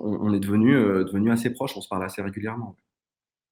[0.00, 2.76] on est euh, devenu assez proches, on se parle assez régulièrement.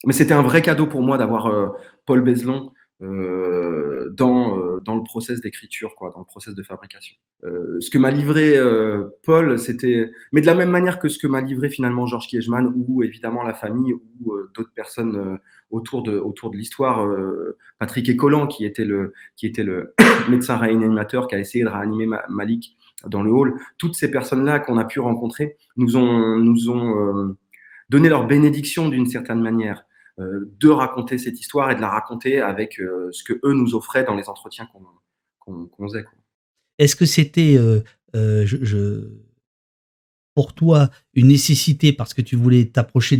[0.06, 1.68] Mais c'était un vrai cadeau pour moi d'avoir euh,
[2.06, 7.16] Paul Bézelon euh, dans, euh, le process d'écriture, quoi, dans le process de fabrication.
[7.44, 11.18] Euh, ce que m'a livré euh, Paul, c'était, mais de la même manière que ce
[11.18, 15.38] que m'a livré finalement Georges Kiechman ou évidemment la famille ou euh, d'autres personnes
[15.70, 17.06] autour de autour de l'histoire,
[17.78, 19.94] Patrick Écolan qui était le qui était le
[20.28, 23.54] médecin réanimateur qui a essayé de réanimer Malik dans le hall.
[23.78, 27.36] Toutes ces personnes-là qu'on a pu rencontrer nous ont nous ont
[27.88, 29.84] donné leur bénédiction d'une certaine manière
[30.20, 33.74] euh, de raconter cette histoire et de la raconter avec euh, ce que eux nous
[33.74, 36.04] offraient dans les entretiens qu'on qu faisait.
[36.78, 39.08] Est-ce que c'était euh,
[40.34, 43.16] pour toi une nécessité parce que tu voulais t'approcher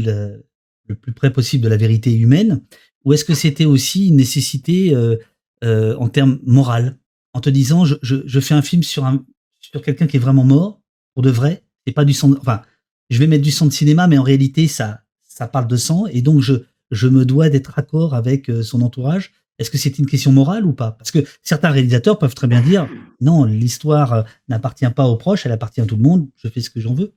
[0.87, 2.63] le plus près possible de la vérité humaine
[3.05, 5.17] ou est-ce que c'était aussi une nécessité euh,
[5.65, 6.99] euh, en termes moral
[7.33, 9.25] en te disant je, je, je fais un film sur un
[9.61, 10.81] sur quelqu'un qui est vraiment mort
[11.15, 11.65] pour de vrai.
[11.87, 12.35] C'est pas du sang.
[12.41, 12.63] enfin,
[13.09, 16.07] je vais mettre du sang de cinéma, mais en réalité ça ça parle de sang
[16.07, 16.55] et donc je
[16.91, 19.33] je me dois d'être accord avec euh, son entourage.
[19.59, 20.93] Est-ce que c'est une question morale ou pas?
[20.93, 22.89] Parce que certains réalisateurs peuvent très bien dire
[23.21, 26.29] non, l'histoire n'appartient pas aux proches, elle appartient à tout le monde.
[26.37, 27.13] Je fais ce que j'en veux.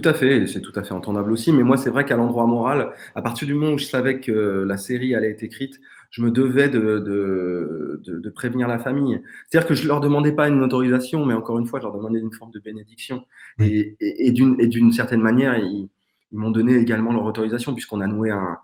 [0.00, 1.52] Tout à fait, c'est tout à fait entendable aussi.
[1.52, 4.64] Mais moi, c'est vrai qu'à l'endroit moral, à partir du moment où je savais que
[4.66, 9.20] la série allait être écrite, je me devais de, de, de, de prévenir la famille.
[9.48, 12.18] C'est-à-dire que je leur demandais pas une autorisation, mais encore une fois, je leur demandais
[12.20, 13.24] une forme de bénédiction.
[13.58, 15.88] Et, et, et d'une et d'une certaine manière, ils,
[16.32, 18.58] ils m'ont donné également leur autorisation, puisqu'on a noué un,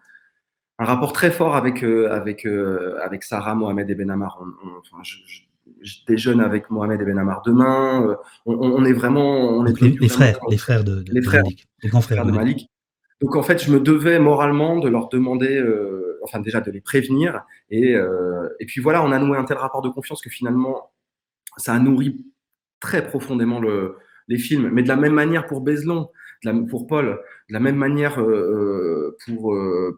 [0.79, 4.39] un rapport très fort avec, euh, avec, euh, avec Sarah, Mohamed et Benamar.
[4.41, 5.46] On, on, enfin, je, je, je
[6.09, 8.07] déjeune avec Mohamed et Benamar demain.
[8.09, 8.15] Euh,
[8.47, 9.51] On, on est vraiment.
[9.59, 12.25] On est les, frères, les frères de, de- les de frères, Malik, les grands frères,
[12.25, 12.71] de Malik.
[13.23, 16.81] Donc en fait, je me devais moralement de leur demander, euh, enfin déjà de les
[16.83, 17.45] prévenir.
[17.71, 20.91] Et, euh, et puis voilà, on a noué un tel rapport de confiance que finalement,
[21.57, 22.27] ça a nourri
[22.81, 23.97] très profondément le,
[24.29, 24.69] les films.
[24.71, 25.63] Mais de la même manière pour
[26.45, 29.55] de la- pour Paul, de la même manière euh, pour,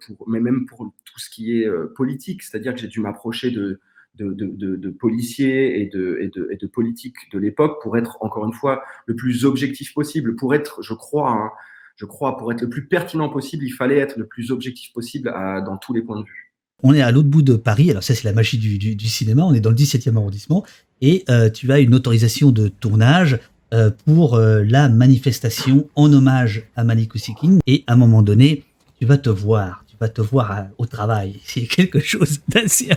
[0.06, 2.42] pour, mais même pour tout ce qui est politique.
[2.44, 3.80] C'est-à-dire que j'ai dû m'approcher de,
[4.18, 9.94] de, policiers et de, politiques de l'époque pour être, encore une fois, le plus objectif
[9.94, 11.50] possible, pour être, je crois, hein,
[11.96, 15.32] je crois, pour être le plus pertinent possible, il fallait être le plus objectif possible
[15.64, 16.48] dans tous les points de vue.
[16.82, 19.52] On est à l'autre bout de Paris, alors ça c'est la magie du, cinéma, on
[19.52, 20.64] est dans le 17e arrondissement,
[21.00, 23.40] et euh, tu as une autorisation de tournage
[23.74, 28.62] euh, pour euh, la manifestation en hommage à Malik Ousekine, et à un moment donné,
[29.00, 31.40] tu vas te voir, vas te voir à- au travail.
[31.44, 32.90] C'est quelque chose d'assez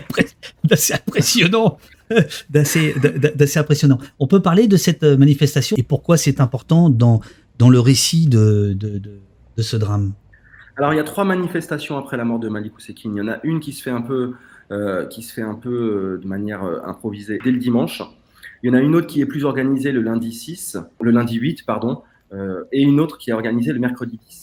[3.58, 3.98] impressionnant.
[4.18, 7.20] On peut parler de cette euh, manifestation et pourquoi c'est important dans,
[7.60, 8.76] le récit de,
[9.58, 10.12] ce drame?
[10.76, 12.72] Alors, il y a trois manifestations après la mort de Malik.
[13.04, 14.34] Il y en a une qui se fait un peu,
[14.70, 18.02] euh, qui se fait un peu euh, de manière euh, improvisée dès le dimanche.
[18.62, 21.36] Il y en a une autre qui est plus organisée le lundi 6, le lundi
[21.36, 24.41] 8, pardon, euh, et une autre qui est organisée le mercredi 10.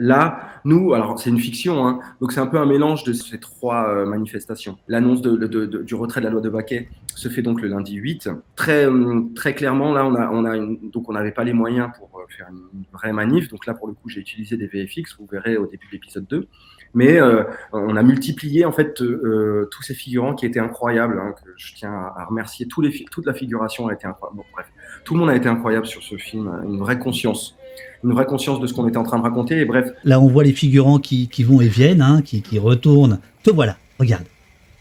[0.00, 3.40] Là, nous, alors c'est une fiction, hein, donc c'est un peu un mélange de ces
[3.40, 4.78] trois euh, manifestations.
[4.86, 8.30] L'annonce du retrait de la loi de Baquet se fait donc le lundi 8.
[8.54, 11.52] Très, euh, très clairement, là, on a, on a une- donc on n'avait pas les
[11.52, 13.48] moyens pour euh, faire une, vraie manif.
[13.48, 16.26] Donc là, pour le coup, j'ai utilisé des VFX, vous verrez au début de l'épisode
[16.28, 16.46] 2.
[16.94, 21.18] Mais euh, on a multiplié en fait euh, tous ces figurants qui étaient incroyables.
[21.20, 22.66] hein, que je tiens à, remercier.
[22.66, 24.38] Toute la figuration a été incroyable.
[24.38, 24.66] Bon, bref,
[25.04, 26.62] tout le monde a été incroyable sur ce film.
[26.64, 27.57] Une vraie conscience,
[28.04, 29.58] une vraie conscience de ce qu'on était en train de raconter.
[29.58, 32.58] Et bref, Là, on voit les figurants qui, qui vont et viennent, hein, qui, qui
[32.58, 33.18] retournent.
[33.42, 34.24] Te voilà, regarde,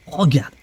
[0.05, 0.53] regarde.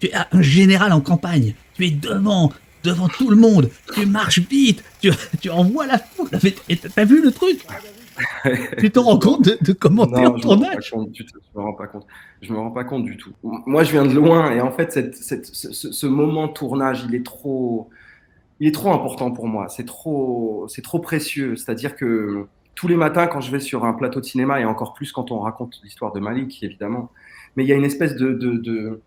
[0.00, 1.54] Tu es un général en campagne.
[1.74, 2.52] Tu es devant,
[2.82, 3.70] devant tout le monde.
[3.94, 4.82] Tu marches vite.
[5.00, 6.28] Tu, tu envoies la foule.
[6.94, 7.60] T'as vu le truc?
[8.78, 10.90] Tu te rends compte de, de comment t'es en tournage?
[10.92, 11.08] compte.
[11.14, 11.24] Je
[11.58, 12.06] me rends pas compte.
[12.42, 13.32] Je me rends pas compte du tout.
[13.42, 17.24] Moi, je viens de loin et en fait, cette, cette- ce, moment tournage, il est
[17.26, 17.90] trop,
[18.60, 19.68] il est trop important pour moi.
[19.68, 21.56] C'est trop, c'est trop précieux.
[21.56, 24.94] C'est-à-dire que tous les matins, quand je vais sur un plateau de cinéma et encore
[24.94, 27.10] plus quand on raconte l'histoire de Malik, évidemment,
[27.56, 29.00] mais il y a une espèce de,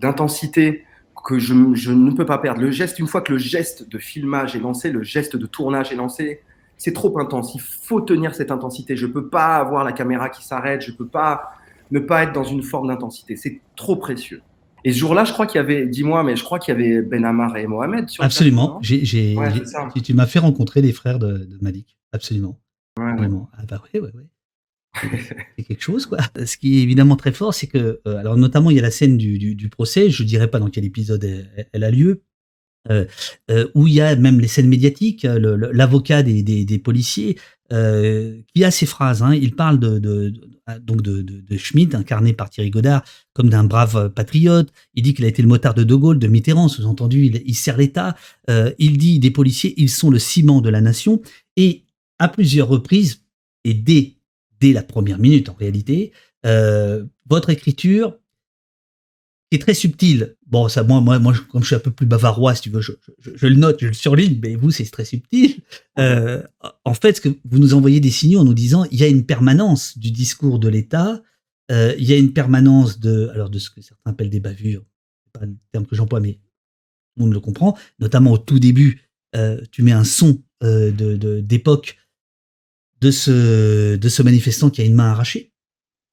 [0.00, 0.84] d'intensité
[1.24, 2.60] que je, ne peux pas perdre.
[2.60, 5.92] Le geste, une fois que le geste de filmage est lancé, le geste de tournage
[5.92, 6.42] est lancé,
[6.76, 7.54] c'est trop intense.
[7.54, 8.96] Il faut tenir cette intensité.
[8.96, 10.82] Je peux pas avoir la caméra qui s'arrête.
[10.82, 11.52] Je peux pas
[11.90, 13.36] ne pas être dans une forme d'intensité.
[13.36, 14.42] C'est trop précieux.
[14.84, 17.02] Et ce jour-là, je crois qu'il y avait, dis-moi, mais je crois qu'il y avait
[17.02, 18.78] Ben Amar et Mohamed sur Absolument.
[18.82, 19.50] J'ai, Ouais,
[20.02, 21.96] tu, m'as fait rencontrer les frères de, de Malik.
[22.12, 22.60] Absolument.
[22.98, 23.16] ouais.
[23.16, 23.48] Vraiment.
[23.56, 24.26] Ah bah ouais, ouais, ouais.
[25.56, 26.18] C'est quelque chose, quoi.
[26.44, 28.90] Ce qui est évidemment très fort, c'est que, euh, alors notamment, il y a la
[28.90, 32.22] scène du, du, du procès, je dirais pas dans quel épisode elle, elle a lieu,
[32.90, 33.06] euh,
[33.50, 37.36] euh, où il y a même les scènes médiatiques, l'avocat des, policiers,
[37.72, 39.22] euh, qui a ces phrases.
[39.22, 43.64] Hein, il parle de, de, de- donc de, Schmitt, incarné par Thierry Godard, comme d'un
[43.64, 44.70] brave euh, patriote.
[44.92, 47.78] Il dit qu'il a été le motard de De Gaulle, de Mitterrand, sous-entendu, il, sert
[47.78, 48.16] l'État.
[48.50, 51.22] Euh, il dit des policiers, ils sont le ciment de la nation.
[51.56, 51.84] Et
[52.18, 53.22] à plusieurs reprises,
[53.64, 54.18] et dès,
[54.60, 56.12] dès la première minute en réalité,
[57.26, 58.18] votre écriture
[59.50, 60.36] qui est très subtile.
[60.46, 62.80] Bon, ça, moi, moi, moi, comme je suis un peu plus bavarois, si tu veux,
[62.80, 65.56] je, je- je le note, je le surligne, mais vous, c'est très subtil.
[65.98, 66.42] Euh,
[66.84, 69.08] en fait, ce que vous nous envoyez des signaux en nous disant, il y a
[69.08, 71.22] une permanence du discours de l'État,
[71.70, 74.84] euh, il y a une permanence de, alors de ce que certains appellent des bavures,
[75.24, 76.40] c'est pas le terme que j'emploie, mais tout
[77.18, 77.76] le monde le comprend.
[78.00, 79.02] Notamment au tout début,
[79.36, 81.96] euh, tu mets un son euh, de de- d'époque
[83.00, 85.52] de ce de ce manifestant qui a une main arrachée,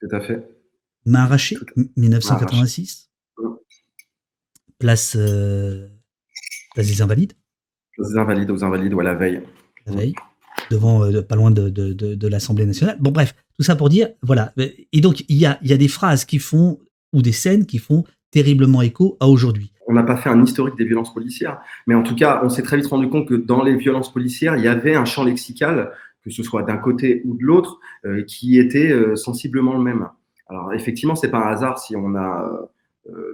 [0.02, 0.44] Tout à fait.
[1.06, 1.58] main arrachée,
[1.96, 3.11] 1986 Mm.
[4.82, 5.88] Place, euh,
[6.74, 7.34] place des Invalides,
[8.00, 9.42] Aux invalides, aux invalides, ou à la veille.
[9.86, 10.16] la veille,
[10.70, 12.98] devant, euh, pas loin de, de, de, de l'Assemblée nationale.
[13.00, 14.54] Bon, bref, tout ça pour dire, voilà.
[14.92, 16.80] Et donc, il y a, il y a des phrases qui font,
[17.14, 19.72] ou des scènes qui font terriblement écho à aujourd'hui.
[19.88, 22.64] On n'a pas fait un historique des violences policières, mais en tout cas, on s'est
[22.64, 25.92] très vite rendu compte que dans les violences policières, il y avait un champ lexical,
[26.24, 30.08] que ce soit d'un côté ou de l'autre, euh, qui était euh, sensiblement le même.
[30.48, 32.70] Alors effectivement, c'est pas un hasard si on a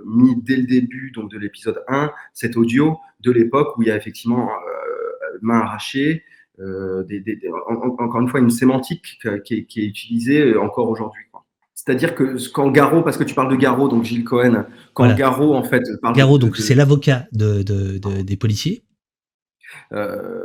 [0.06, 3.92] mis dès le début donc de l'épisode 1 cet audio de l'époque où il y
[3.92, 6.24] a effectivement euh, main arrachée,
[6.60, 10.90] euh, des, des, en, encore une fois une sémantique qui est, qui est utilisée encore
[10.90, 11.24] aujourd'hui.
[11.76, 15.14] C'est-à-dire que quand Garot, parce que tu parles de Garot, donc Gilles Cohen, quand Voilà.
[15.14, 17.62] Garot en fait parle Garot, de- donc c'est l'avocat de-
[18.24, 18.84] des policiers.
[19.94, 20.44] Euh,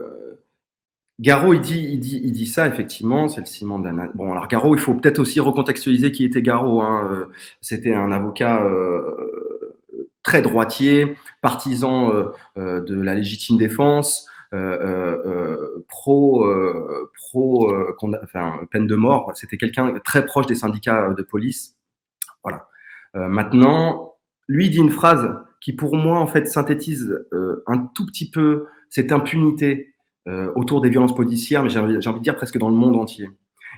[1.21, 4.49] Garot, il dit, il, dit, il dit ça, effectivement, c'est le ciment na- Bon, alors
[4.49, 6.81] Garot, il faut peut-être aussi recontextualiser qui était Garot.
[6.83, 7.09] hein.
[7.13, 7.27] Euh,
[7.61, 9.77] C'était un avocat euh,
[10.23, 12.13] très droitier, partisan
[12.57, 14.27] euh, de la légitime défense,
[15.89, 16.45] pro,
[17.15, 17.73] pro
[18.71, 19.33] peine de mort.
[19.35, 21.77] C'était quelqu'un très proche des syndicats de police.
[22.45, 22.69] Voilà.
[23.15, 24.15] Maintenant,
[24.49, 27.25] lui dit une phrase qui, pour moi, en fait, synthétise
[27.67, 29.92] un tout petit peu cette impunité
[30.55, 33.29] autour des violences policières, mais j'ai envie, de dire presque dans le monde entier.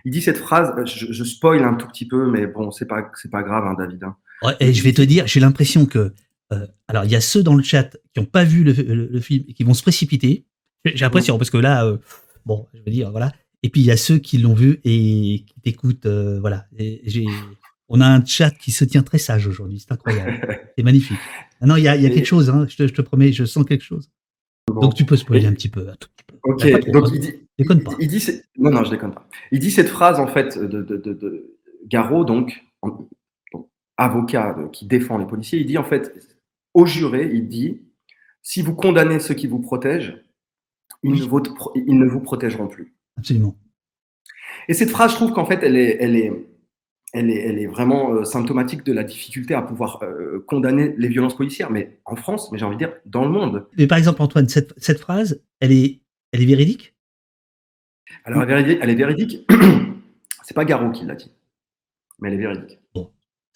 [0.05, 3.11] Il dit cette phrase, je, je spoil un tout petit peu, mais bon, c'est pas,
[3.15, 4.05] c'est pas grave, hein, David.
[4.05, 4.17] hein.
[4.43, 6.13] Ouais, et je vais te dire, j'ai l'impression que.
[6.53, 9.07] euh, alors, il y a ceux dans le chat qui n'ont pas vu le, le-
[9.11, 10.45] le film et qui vont se précipiter.
[10.85, 11.97] J'ai l'impression, parce que là, euh,
[12.45, 13.33] bon, je veux dire, voilà.
[13.63, 16.05] Et puis, il y a ceux qui l'ont vu et qui t'écoutent.
[16.05, 16.67] euh, voilà.
[16.79, 17.01] Et
[17.89, 19.79] on a un chat qui se tient très sage aujourd'hui.
[19.81, 20.39] C'est incroyable.
[20.77, 21.19] C'est magnifique.
[21.63, 23.01] Ah non, il y a, il y a quelque chose, hein, je, te, je te
[23.01, 24.11] promets, je sens quelque chose.
[24.69, 24.81] Bon.
[24.83, 25.89] Donc, tu peux spoiler un petit peu.
[25.89, 26.09] un tout.
[26.45, 27.93] Ok, trop, donc il dit, Déconne il- pas.
[28.01, 29.27] il dit c'est- non, non, je déconne pas.
[29.51, 33.09] Il dit cette phrase en fait de, de, de, de Garot, donc, en-
[33.53, 35.59] donc, avocat euh, qui défend les policiers.
[35.61, 36.13] Il dit en fait
[36.75, 37.81] au juré, il dit
[38.43, 40.23] si vous condamnez ceux qui vous protègent,
[41.03, 41.21] ils, Oui.
[41.21, 41.43] ne, vous,
[41.75, 42.95] ils ne vous protégeront plus.
[43.17, 43.57] Absolument.
[44.69, 46.33] Et cette phrase, je trouve qu'en fait, elle est, elle est,
[47.13, 51.09] elle est, elle est vraiment euh, symptomatique de la difficulté à pouvoir euh, condamner les
[51.09, 53.67] violences policières, mais en France, mais j'ai envie de dire dans le monde.
[53.79, 56.01] Mais par exemple, Antoine, cette, cette phrase, elle est,
[56.35, 56.95] elle est véridique?
[58.25, 59.47] Alors, elle est véridique.
[60.43, 61.31] C'est pas Garot qui l'a dit,
[62.21, 62.79] mais elle est véridique.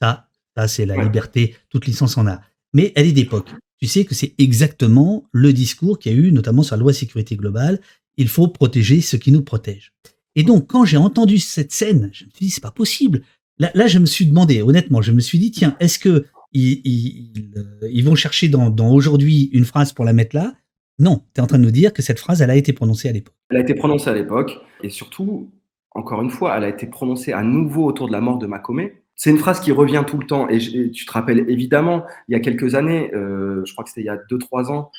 [0.01, 1.03] Ça, ça c'est la Ouais.
[1.05, 2.41] liberté, toute licence en a.
[2.73, 3.51] Mais elle est d'époque.
[3.81, 6.93] Tu sais que c'est exactement le discours qu'il y a eu, notamment sur la loi
[6.93, 7.81] sécurité globale.
[8.17, 9.93] Il faut protéger ceux qui nous protègent.
[10.37, 13.23] Et donc, quand j'ai entendu cette scène, je me suis dit, c'est pas possible.
[13.59, 17.33] Là, là, je me suis demandé, honnêtement, je me suis dit, tiens, est-ce que ils,
[17.57, 20.55] euh, ils vont chercher dans, dans aujourd'hui une phrase pour la mettre là?
[20.99, 23.09] Non, tu es en train de nous dire que cette phrase, elle a été prononcée
[23.09, 23.35] à l'époque.
[23.51, 25.51] Elle a été prononcée à l'époque, et surtout,
[25.93, 29.03] encore une fois, elle a été prononcée à nouveau autour de la mort de Macomet.
[29.15, 32.05] C'est une phrase qui revient tout le temps, et, je- et tu te rappelles évidemment,
[32.29, 34.91] il y a quelques années, euh, je crois que c'était il y a 2-3 ans,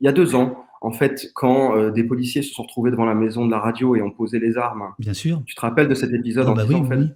[0.00, 3.04] il y a deux ans, en fait, quand euh, des policiers se sont retrouvés devant
[3.04, 5.42] la maison de la radio et ont posé les armes, Bien sûr.
[5.46, 7.08] tu te rappelles de cet épisode Oh, en bah disant, oui, en fait, oui.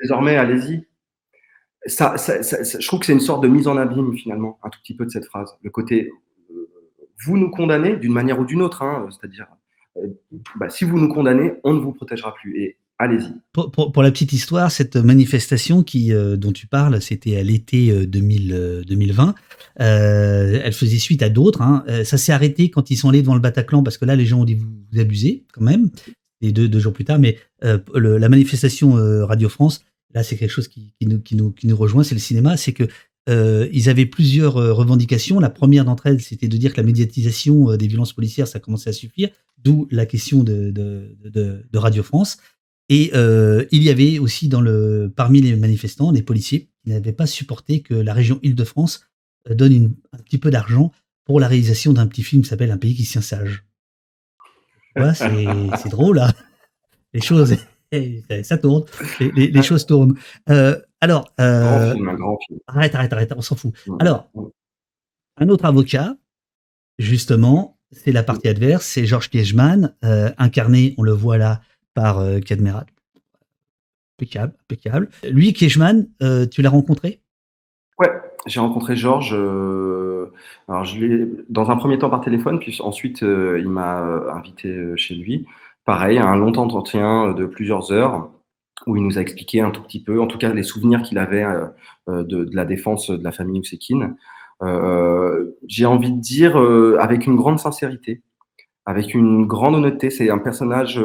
[0.00, 0.86] désormais, allez-y.
[1.86, 4.58] Ça, ça- ça- ça- je trouve que c'est une sorte de mise en abîme, finalement,
[4.62, 5.56] un tout petit peu de cette phrase.
[5.62, 6.12] Le côté,
[7.24, 9.46] vous nous condamnez d'une manière ou d'une autre, hein, c'est-à-dire,
[9.96, 10.06] euh,
[10.56, 12.60] bah, si vous nous condamnez, on ne vous protégera plus.
[12.60, 13.32] Et allez-y.
[13.52, 18.52] Pour, la petite histoire, cette manifestation euh, dont tu parles, c'était à l'été euh, 2000,
[18.52, 19.34] euh, 2020.
[19.80, 21.62] Euh, elle faisait suite à d'autres.
[21.62, 21.84] hein.
[22.04, 24.40] Ça s'est arrêté quand ils sont allés devant le Bataclan parce que là, les gens
[24.40, 25.90] ont dit vous, vous abusez quand même.
[26.44, 30.92] Et deux, jours plus tard, mais la manifestation Radio France, là, c'est quelque chose qui,
[30.98, 32.56] qui nous, qui, nous, qui nous rejoint, c'est le cinéma.
[32.56, 32.88] C'est que
[33.28, 35.38] euh, ils avaient plusieurs euh, revendications.
[35.40, 38.58] La première d'entre elles, c'était de dire que la médiatisation euh, des violences policières, ça
[38.60, 39.28] commençait à suffire.
[39.58, 42.38] D'où la question de, de, de- de Radio France.
[42.88, 47.26] Et il y avait aussi dans le, parmi les manifestants des policiers qui n'avaient pas
[47.26, 49.06] supporté que la région Île-de-France
[49.48, 50.90] donne une- un petit peu d'argent
[51.24, 53.64] pour la réalisation d'un petit film qui s'appelle Un pays qui tient sage.
[54.96, 55.24] Vois, c'est
[55.82, 56.34] c'est drôle, là.
[57.14, 57.54] Les choses,
[58.42, 58.84] ça tourne,
[59.20, 60.16] les, les- les choses tournent.
[60.50, 62.60] Euh, alors, euh, film, film.
[62.68, 63.72] arrête, arrête, arrête, on s'en fout.
[63.88, 63.96] Mm.
[63.98, 64.30] Alors,
[65.36, 66.14] un autre avocat,
[67.00, 71.60] justement, c'est la partie adverse, c'est Georges Kiechman, euh, incarné, on le voit là,
[71.94, 72.86] par euh, Cadmerat.
[74.16, 75.08] Impeccable, impeccable.
[75.28, 77.20] Lui, Kiechman, euh, tu l'as rencontré?
[77.98, 78.12] Ouais,
[78.46, 79.34] j'ai rencontré Georges.
[79.34, 80.32] euh,
[80.68, 83.98] alors, je l'ai dans un premier temps par téléphone, puis ensuite il m'a
[84.32, 85.46] invité chez lui.
[85.84, 88.30] Pareil, un long entretien de plusieurs heures
[88.86, 91.18] où il nous a expliqué un tout petit peu, en tout cas les souvenirs qu'il
[91.18, 91.66] avait euh,
[92.08, 94.16] euh, de, la défense de la famille Oussekine.
[94.62, 96.56] Euh, j'ai envie de dire
[97.00, 98.22] avec une grande sincérité,
[98.86, 100.10] avec une grande honnêteté.
[100.10, 101.00] C'est un personnage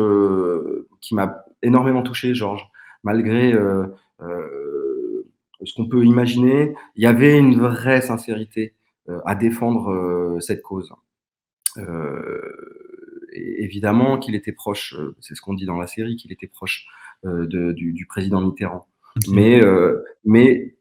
[1.02, 2.68] qui m'a énormément touché, Georges,
[3.04, 3.54] malgré
[4.20, 6.76] ce qu'on peut imaginer.
[6.96, 8.76] Il y avait une vraie sincérité
[9.26, 10.94] à défendre cette cause.
[13.34, 16.86] Évidemment qu'il était proche, c'est ce qu'on dit dans la série, qu'il était proche
[17.24, 18.86] de- du, du président Mitterrand.
[19.30, 20.76] Mais, euh, mais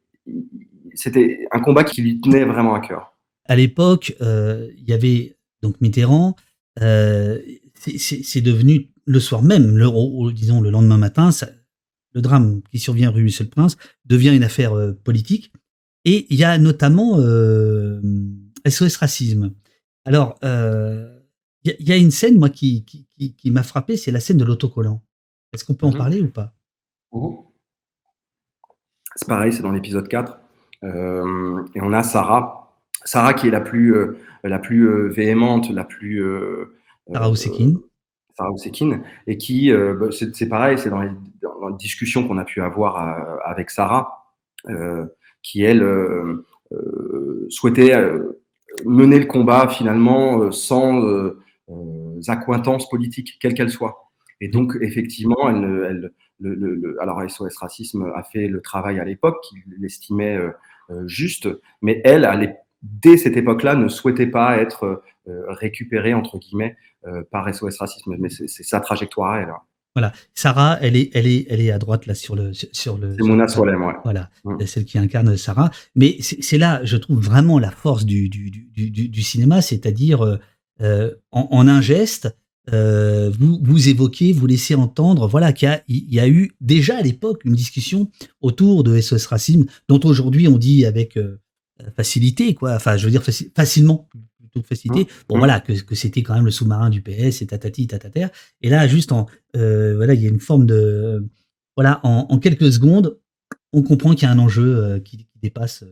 [0.95, 3.13] c'était un combat qui lui tenait vraiment à cœur.
[3.49, 6.35] à l'époque, euh, il y avait donc Mitterrand.
[6.83, 7.41] euh,
[7.79, 11.49] c'est- devenu le soir même, le, disons le lendemain matin, ça-
[12.13, 15.53] le drame qui survient rue Monsieur le Prince devient une affaire euh, politique.
[16.05, 18.01] Et il y a notamment euh,
[18.69, 19.55] SOS Racisme.
[20.05, 21.09] Alors, euh,
[21.65, 23.97] il y, a- il y a une scène, moi, qui, qui, qui- qui m'a frappé,
[23.97, 25.03] c'est la scène de l'autocollant.
[25.57, 25.97] Est-ce qu'on peut en Mhm.
[25.99, 26.53] parler ou pas?
[29.15, 30.39] C'est pareil, c'est dans l'épisode 4.
[30.85, 32.77] Euh, et on a Sarah.
[33.05, 36.23] Sarah qui est la plus, euh, la plus euh, véhémente, la plus.
[36.23, 36.77] euh,
[37.11, 37.81] Sarah euh, Oussekine.
[38.37, 41.09] Sarah Oussekine, et qui, euh, bah, c'est c'est pareil, c'est dans les,
[41.41, 42.99] dans les discussions qu'on a pu avoir
[43.47, 44.27] avec Sarah,
[44.69, 45.07] euh,
[45.43, 48.43] qui elle euh, euh, souhaitait euh,
[48.85, 51.41] mener le combat finalement euh, sans euh,
[51.71, 54.06] euh, accointance politique, quelle qu'elle soit.
[54.41, 56.11] Et donc effectivement, elle, ne- elle,
[56.41, 60.51] le, le- le- alors SOS Racisme a fait le travail à l'époque qu'il l'estimait euh,
[60.91, 61.49] euh, juste,
[61.83, 62.39] mais elle, à
[62.83, 66.77] dès cette époque-là, ne souhaitait pas être euh, récupérée entre guillemets
[67.07, 68.15] euh, par SOS Racisme.
[68.19, 69.49] Mais c'est sa trajectoire à elle.
[69.49, 69.61] hein.
[69.95, 70.13] Voilà.
[70.35, 73.15] Sarah, elle est, elle est, elle est à droite là sur le, sur le.
[73.19, 73.95] C'est Mona Solem, ouais.
[74.05, 74.61] Voilà, Mm.
[74.67, 75.71] celle qui incarne Sarah.
[75.95, 80.39] Mais c'est là, je trouve vraiment la force du, du, du, du- cinéma, c'est-à-dire
[80.83, 82.37] euh, en, en un geste,
[82.73, 86.53] euh, vous, vous évoquez, vous laissez entendre, voilà, qu'il y a, il y a eu
[86.61, 88.11] déjà à l'époque une discussion
[88.41, 91.37] autour de SOS Racisme, dont aujourd'hui on dit avec euh,
[91.97, 92.75] facilité, quoi.
[92.75, 94.09] Enfin, je veux dire faci- facilement,
[94.39, 95.07] plutôt que facilité.
[95.29, 95.39] Bon, Mm.
[95.39, 98.27] voilà, que, que c'était quand même le sous-marin du PS et tatati tatater.
[98.63, 101.25] Et là, juste en, euh, voilà, il y a une forme de,
[101.77, 103.19] voilà, en, en quelques secondes,
[103.73, 105.85] on comprend qu'il y a un enjeu qui, qui dépasse.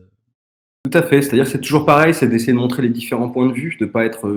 [0.83, 1.21] Tout à fait.
[1.21, 3.89] C'est-à-dire, c'est toujours pareil, c'est d'essayer de montrer les différents points de vue, de ne
[3.89, 4.27] pas être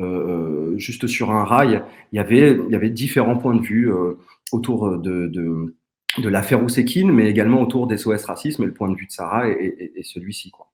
[0.00, 1.84] euh, euh, juste sur un rail.
[2.10, 4.14] Il y avait, il y avait différents points de vue euh,
[4.50, 8.96] autour de, de, l'affaire Oussekine, mais également autour des SOS Racisme, et le point de
[8.96, 10.50] vue de Sarah est celui-ci.
[10.50, 10.72] Quoi.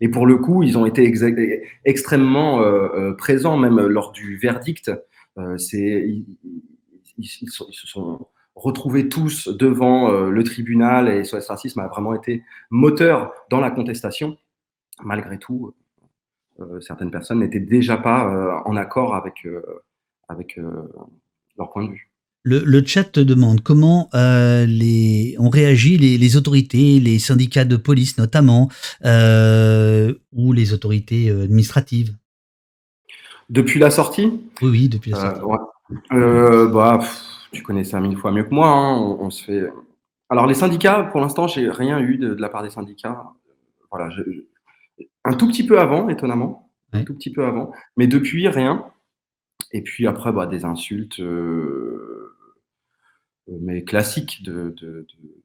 [0.00, 1.10] Et pour le coup, ils ont été
[1.84, 2.62] extrêmement
[3.16, 4.90] présents, même lors du verdict.
[5.56, 6.26] C'est, ils,
[7.18, 13.32] ils- se sont retrouvés tous devant le tribunal et SOS Racisme a vraiment été moteur
[13.50, 14.36] dans la contestation.
[15.02, 15.74] Malgré tout,
[16.80, 19.62] certaines personnes n'étaient déjà pas euh, en accord avec, euh,
[20.28, 20.70] avec euh,
[21.58, 22.10] leur point de vue.
[22.42, 27.64] Le, le chat te demande comment euh, les, ont réagi les, les autorités, les syndicats
[27.64, 28.70] de police notamment,
[29.04, 32.14] euh, ou les autorités euh, administratives.
[33.50, 34.26] Depuis la sortie?
[34.62, 35.42] Oui, oui, depuis la Euh, sortie.
[35.44, 35.58] ouais.
[36.12, 38.68] Euh, bah, pff, tu connais ça mille fois mieux que moi.
[38.68, 39.68] hein, On, on se fait.
[40.28, 43.24] Alors les syndicats, pour l'instant, j'ai rien eu de, de la part des syndicats.
[43.90, 44.22] Voilà, je-
[45.24, 48.86] un tout petit peu avant, étonnamment, un tout petit peu avant, mais depuis rien.
[49.72, 52.34] Et puis après, bah, des insultes, euh,
[53.48, 55.42] mais classiques de, de- de-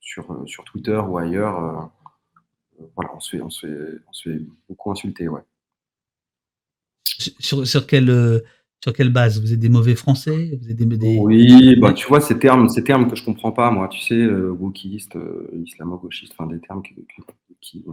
[0.00, 1.58] sur, euh, sur Twitter ou ailleurs.
[2.80, 5.42] euh, voilà, on se fait, on se fait, on se fait beaucoup insulter, ouais.
[7.40, 8.40] Sur, sur, quelle, euh,
[8.82, 9.40] sur quelle base?
[9.40, 10.56] Vous êtes des mauvais français?
[10.60, 13.52] Vous êtes des, des- Oui, bah, tu vois, ces termes, ces termes que je comprends
[13.52, 17.22] pas, moi, tu sais, euh, wokiste, euh, islamo-gauchiste, enfin, des termes qui, qui,
[17.60, 17.84] qui-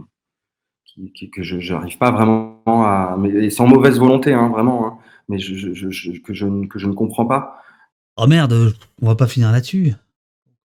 [1.14, 3.16] qui- que je n'arrive pas vraiment à.
[3.18, 6.66] Mais sans mauvaise volonté, hein, vraiment, hein, mais je, je- je- je- que, je, ne-
[6.66, 7.62] que je ne comprends pas.
[8.16, 9.92] Oh merde, on va pas finir là-dessus.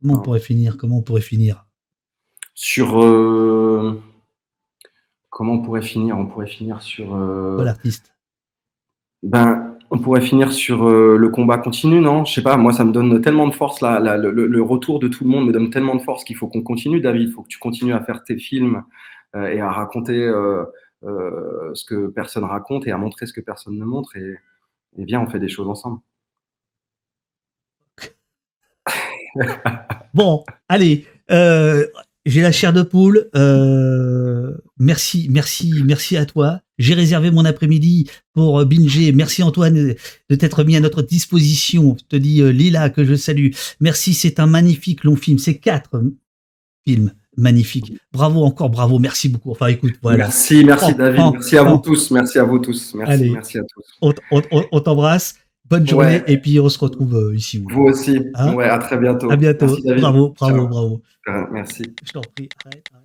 [0.02, 0.78] Comment on pourrait finir?
[0.78, 1.66] Comment on pourrait finir?
[2.54, 3.02] Sur.
[3.04, 4.02] euh,
[5.30, 6.18] comment on pourrait finir?
[6.18, 7.14] On pourrait finir sur.
[7.16, 8.14] euh, Pas l'artiste?
[9.24, 12.26] Ben, on pourrait finir sur euh, le combat continu, non?
[12.26, 15.08] Je sais pas, moi ça me donne tellement de force, là, là, le, retour de
[15.08, 17.44] tout le monde me donne tellement de force qu'il faut qu'on continue, David, il faut
[17.44, 18.84] que tu continues à faire tes films
[19.36, 20.66] et à raconter euh,
[21.04, 24.36] euh, ce que personne raconte et à montrer ce que personne ne montre et,
[24.98, 26.00] et bien on fait des choses ensemble.
[30.14, 31.88] Bon, allez, euh,
[32.26, 33.30] j'ai la chair de poule.
[33.36, 36.60] euh, merci, merci, merci à toi.
[36.78, 39.12] J'ai réservé mon après-midi pour euh, binger.
[39.14, 39.96] Merci Antoine
[40.30, 41.96] de t'être mis à notre disposition.
[41.98, 43.52] Je te dis euh, Lila que je salue.
[43.80, 45.38] Merci, c'est un magnifique long film.
[45.40, 46.18] C'est quatre euh,
[46.86, 47.94] films magnifiques.
[48.12, 49.00] Bravo encore, bravo.
[49.00, 49.52] Merci beaucoup.
[49.52, 50.18] Enfin, écoute, voilà.
[50.20, 53.30] Merci, merci David, oh, merci à vous tous, merci à vous tous, merci, Allez.
[53.32, 53.84] merci à tous.
[54.02, 55.36] On, on- on- on t'embrasse.
[55.70, 56.24] Bonne journée Ouais.
[56.28, 57.64] et puis on se retrouve euh, ici.
[57.72, 59.32] Vous aussi, Hein ouais, à très bientôt.
[59.32, 59.68] À bientôt.
[59.68, 60.02] Merci, David.
[60.02, 60.68] bravo, bravo, Ciao.
[60.68, 61.02] bravo.
[61.30, 61.84] Euh, Merci.
[62.06, 62.50] Je t'en prie.
[62.66, 63.01] Arrête, arrête.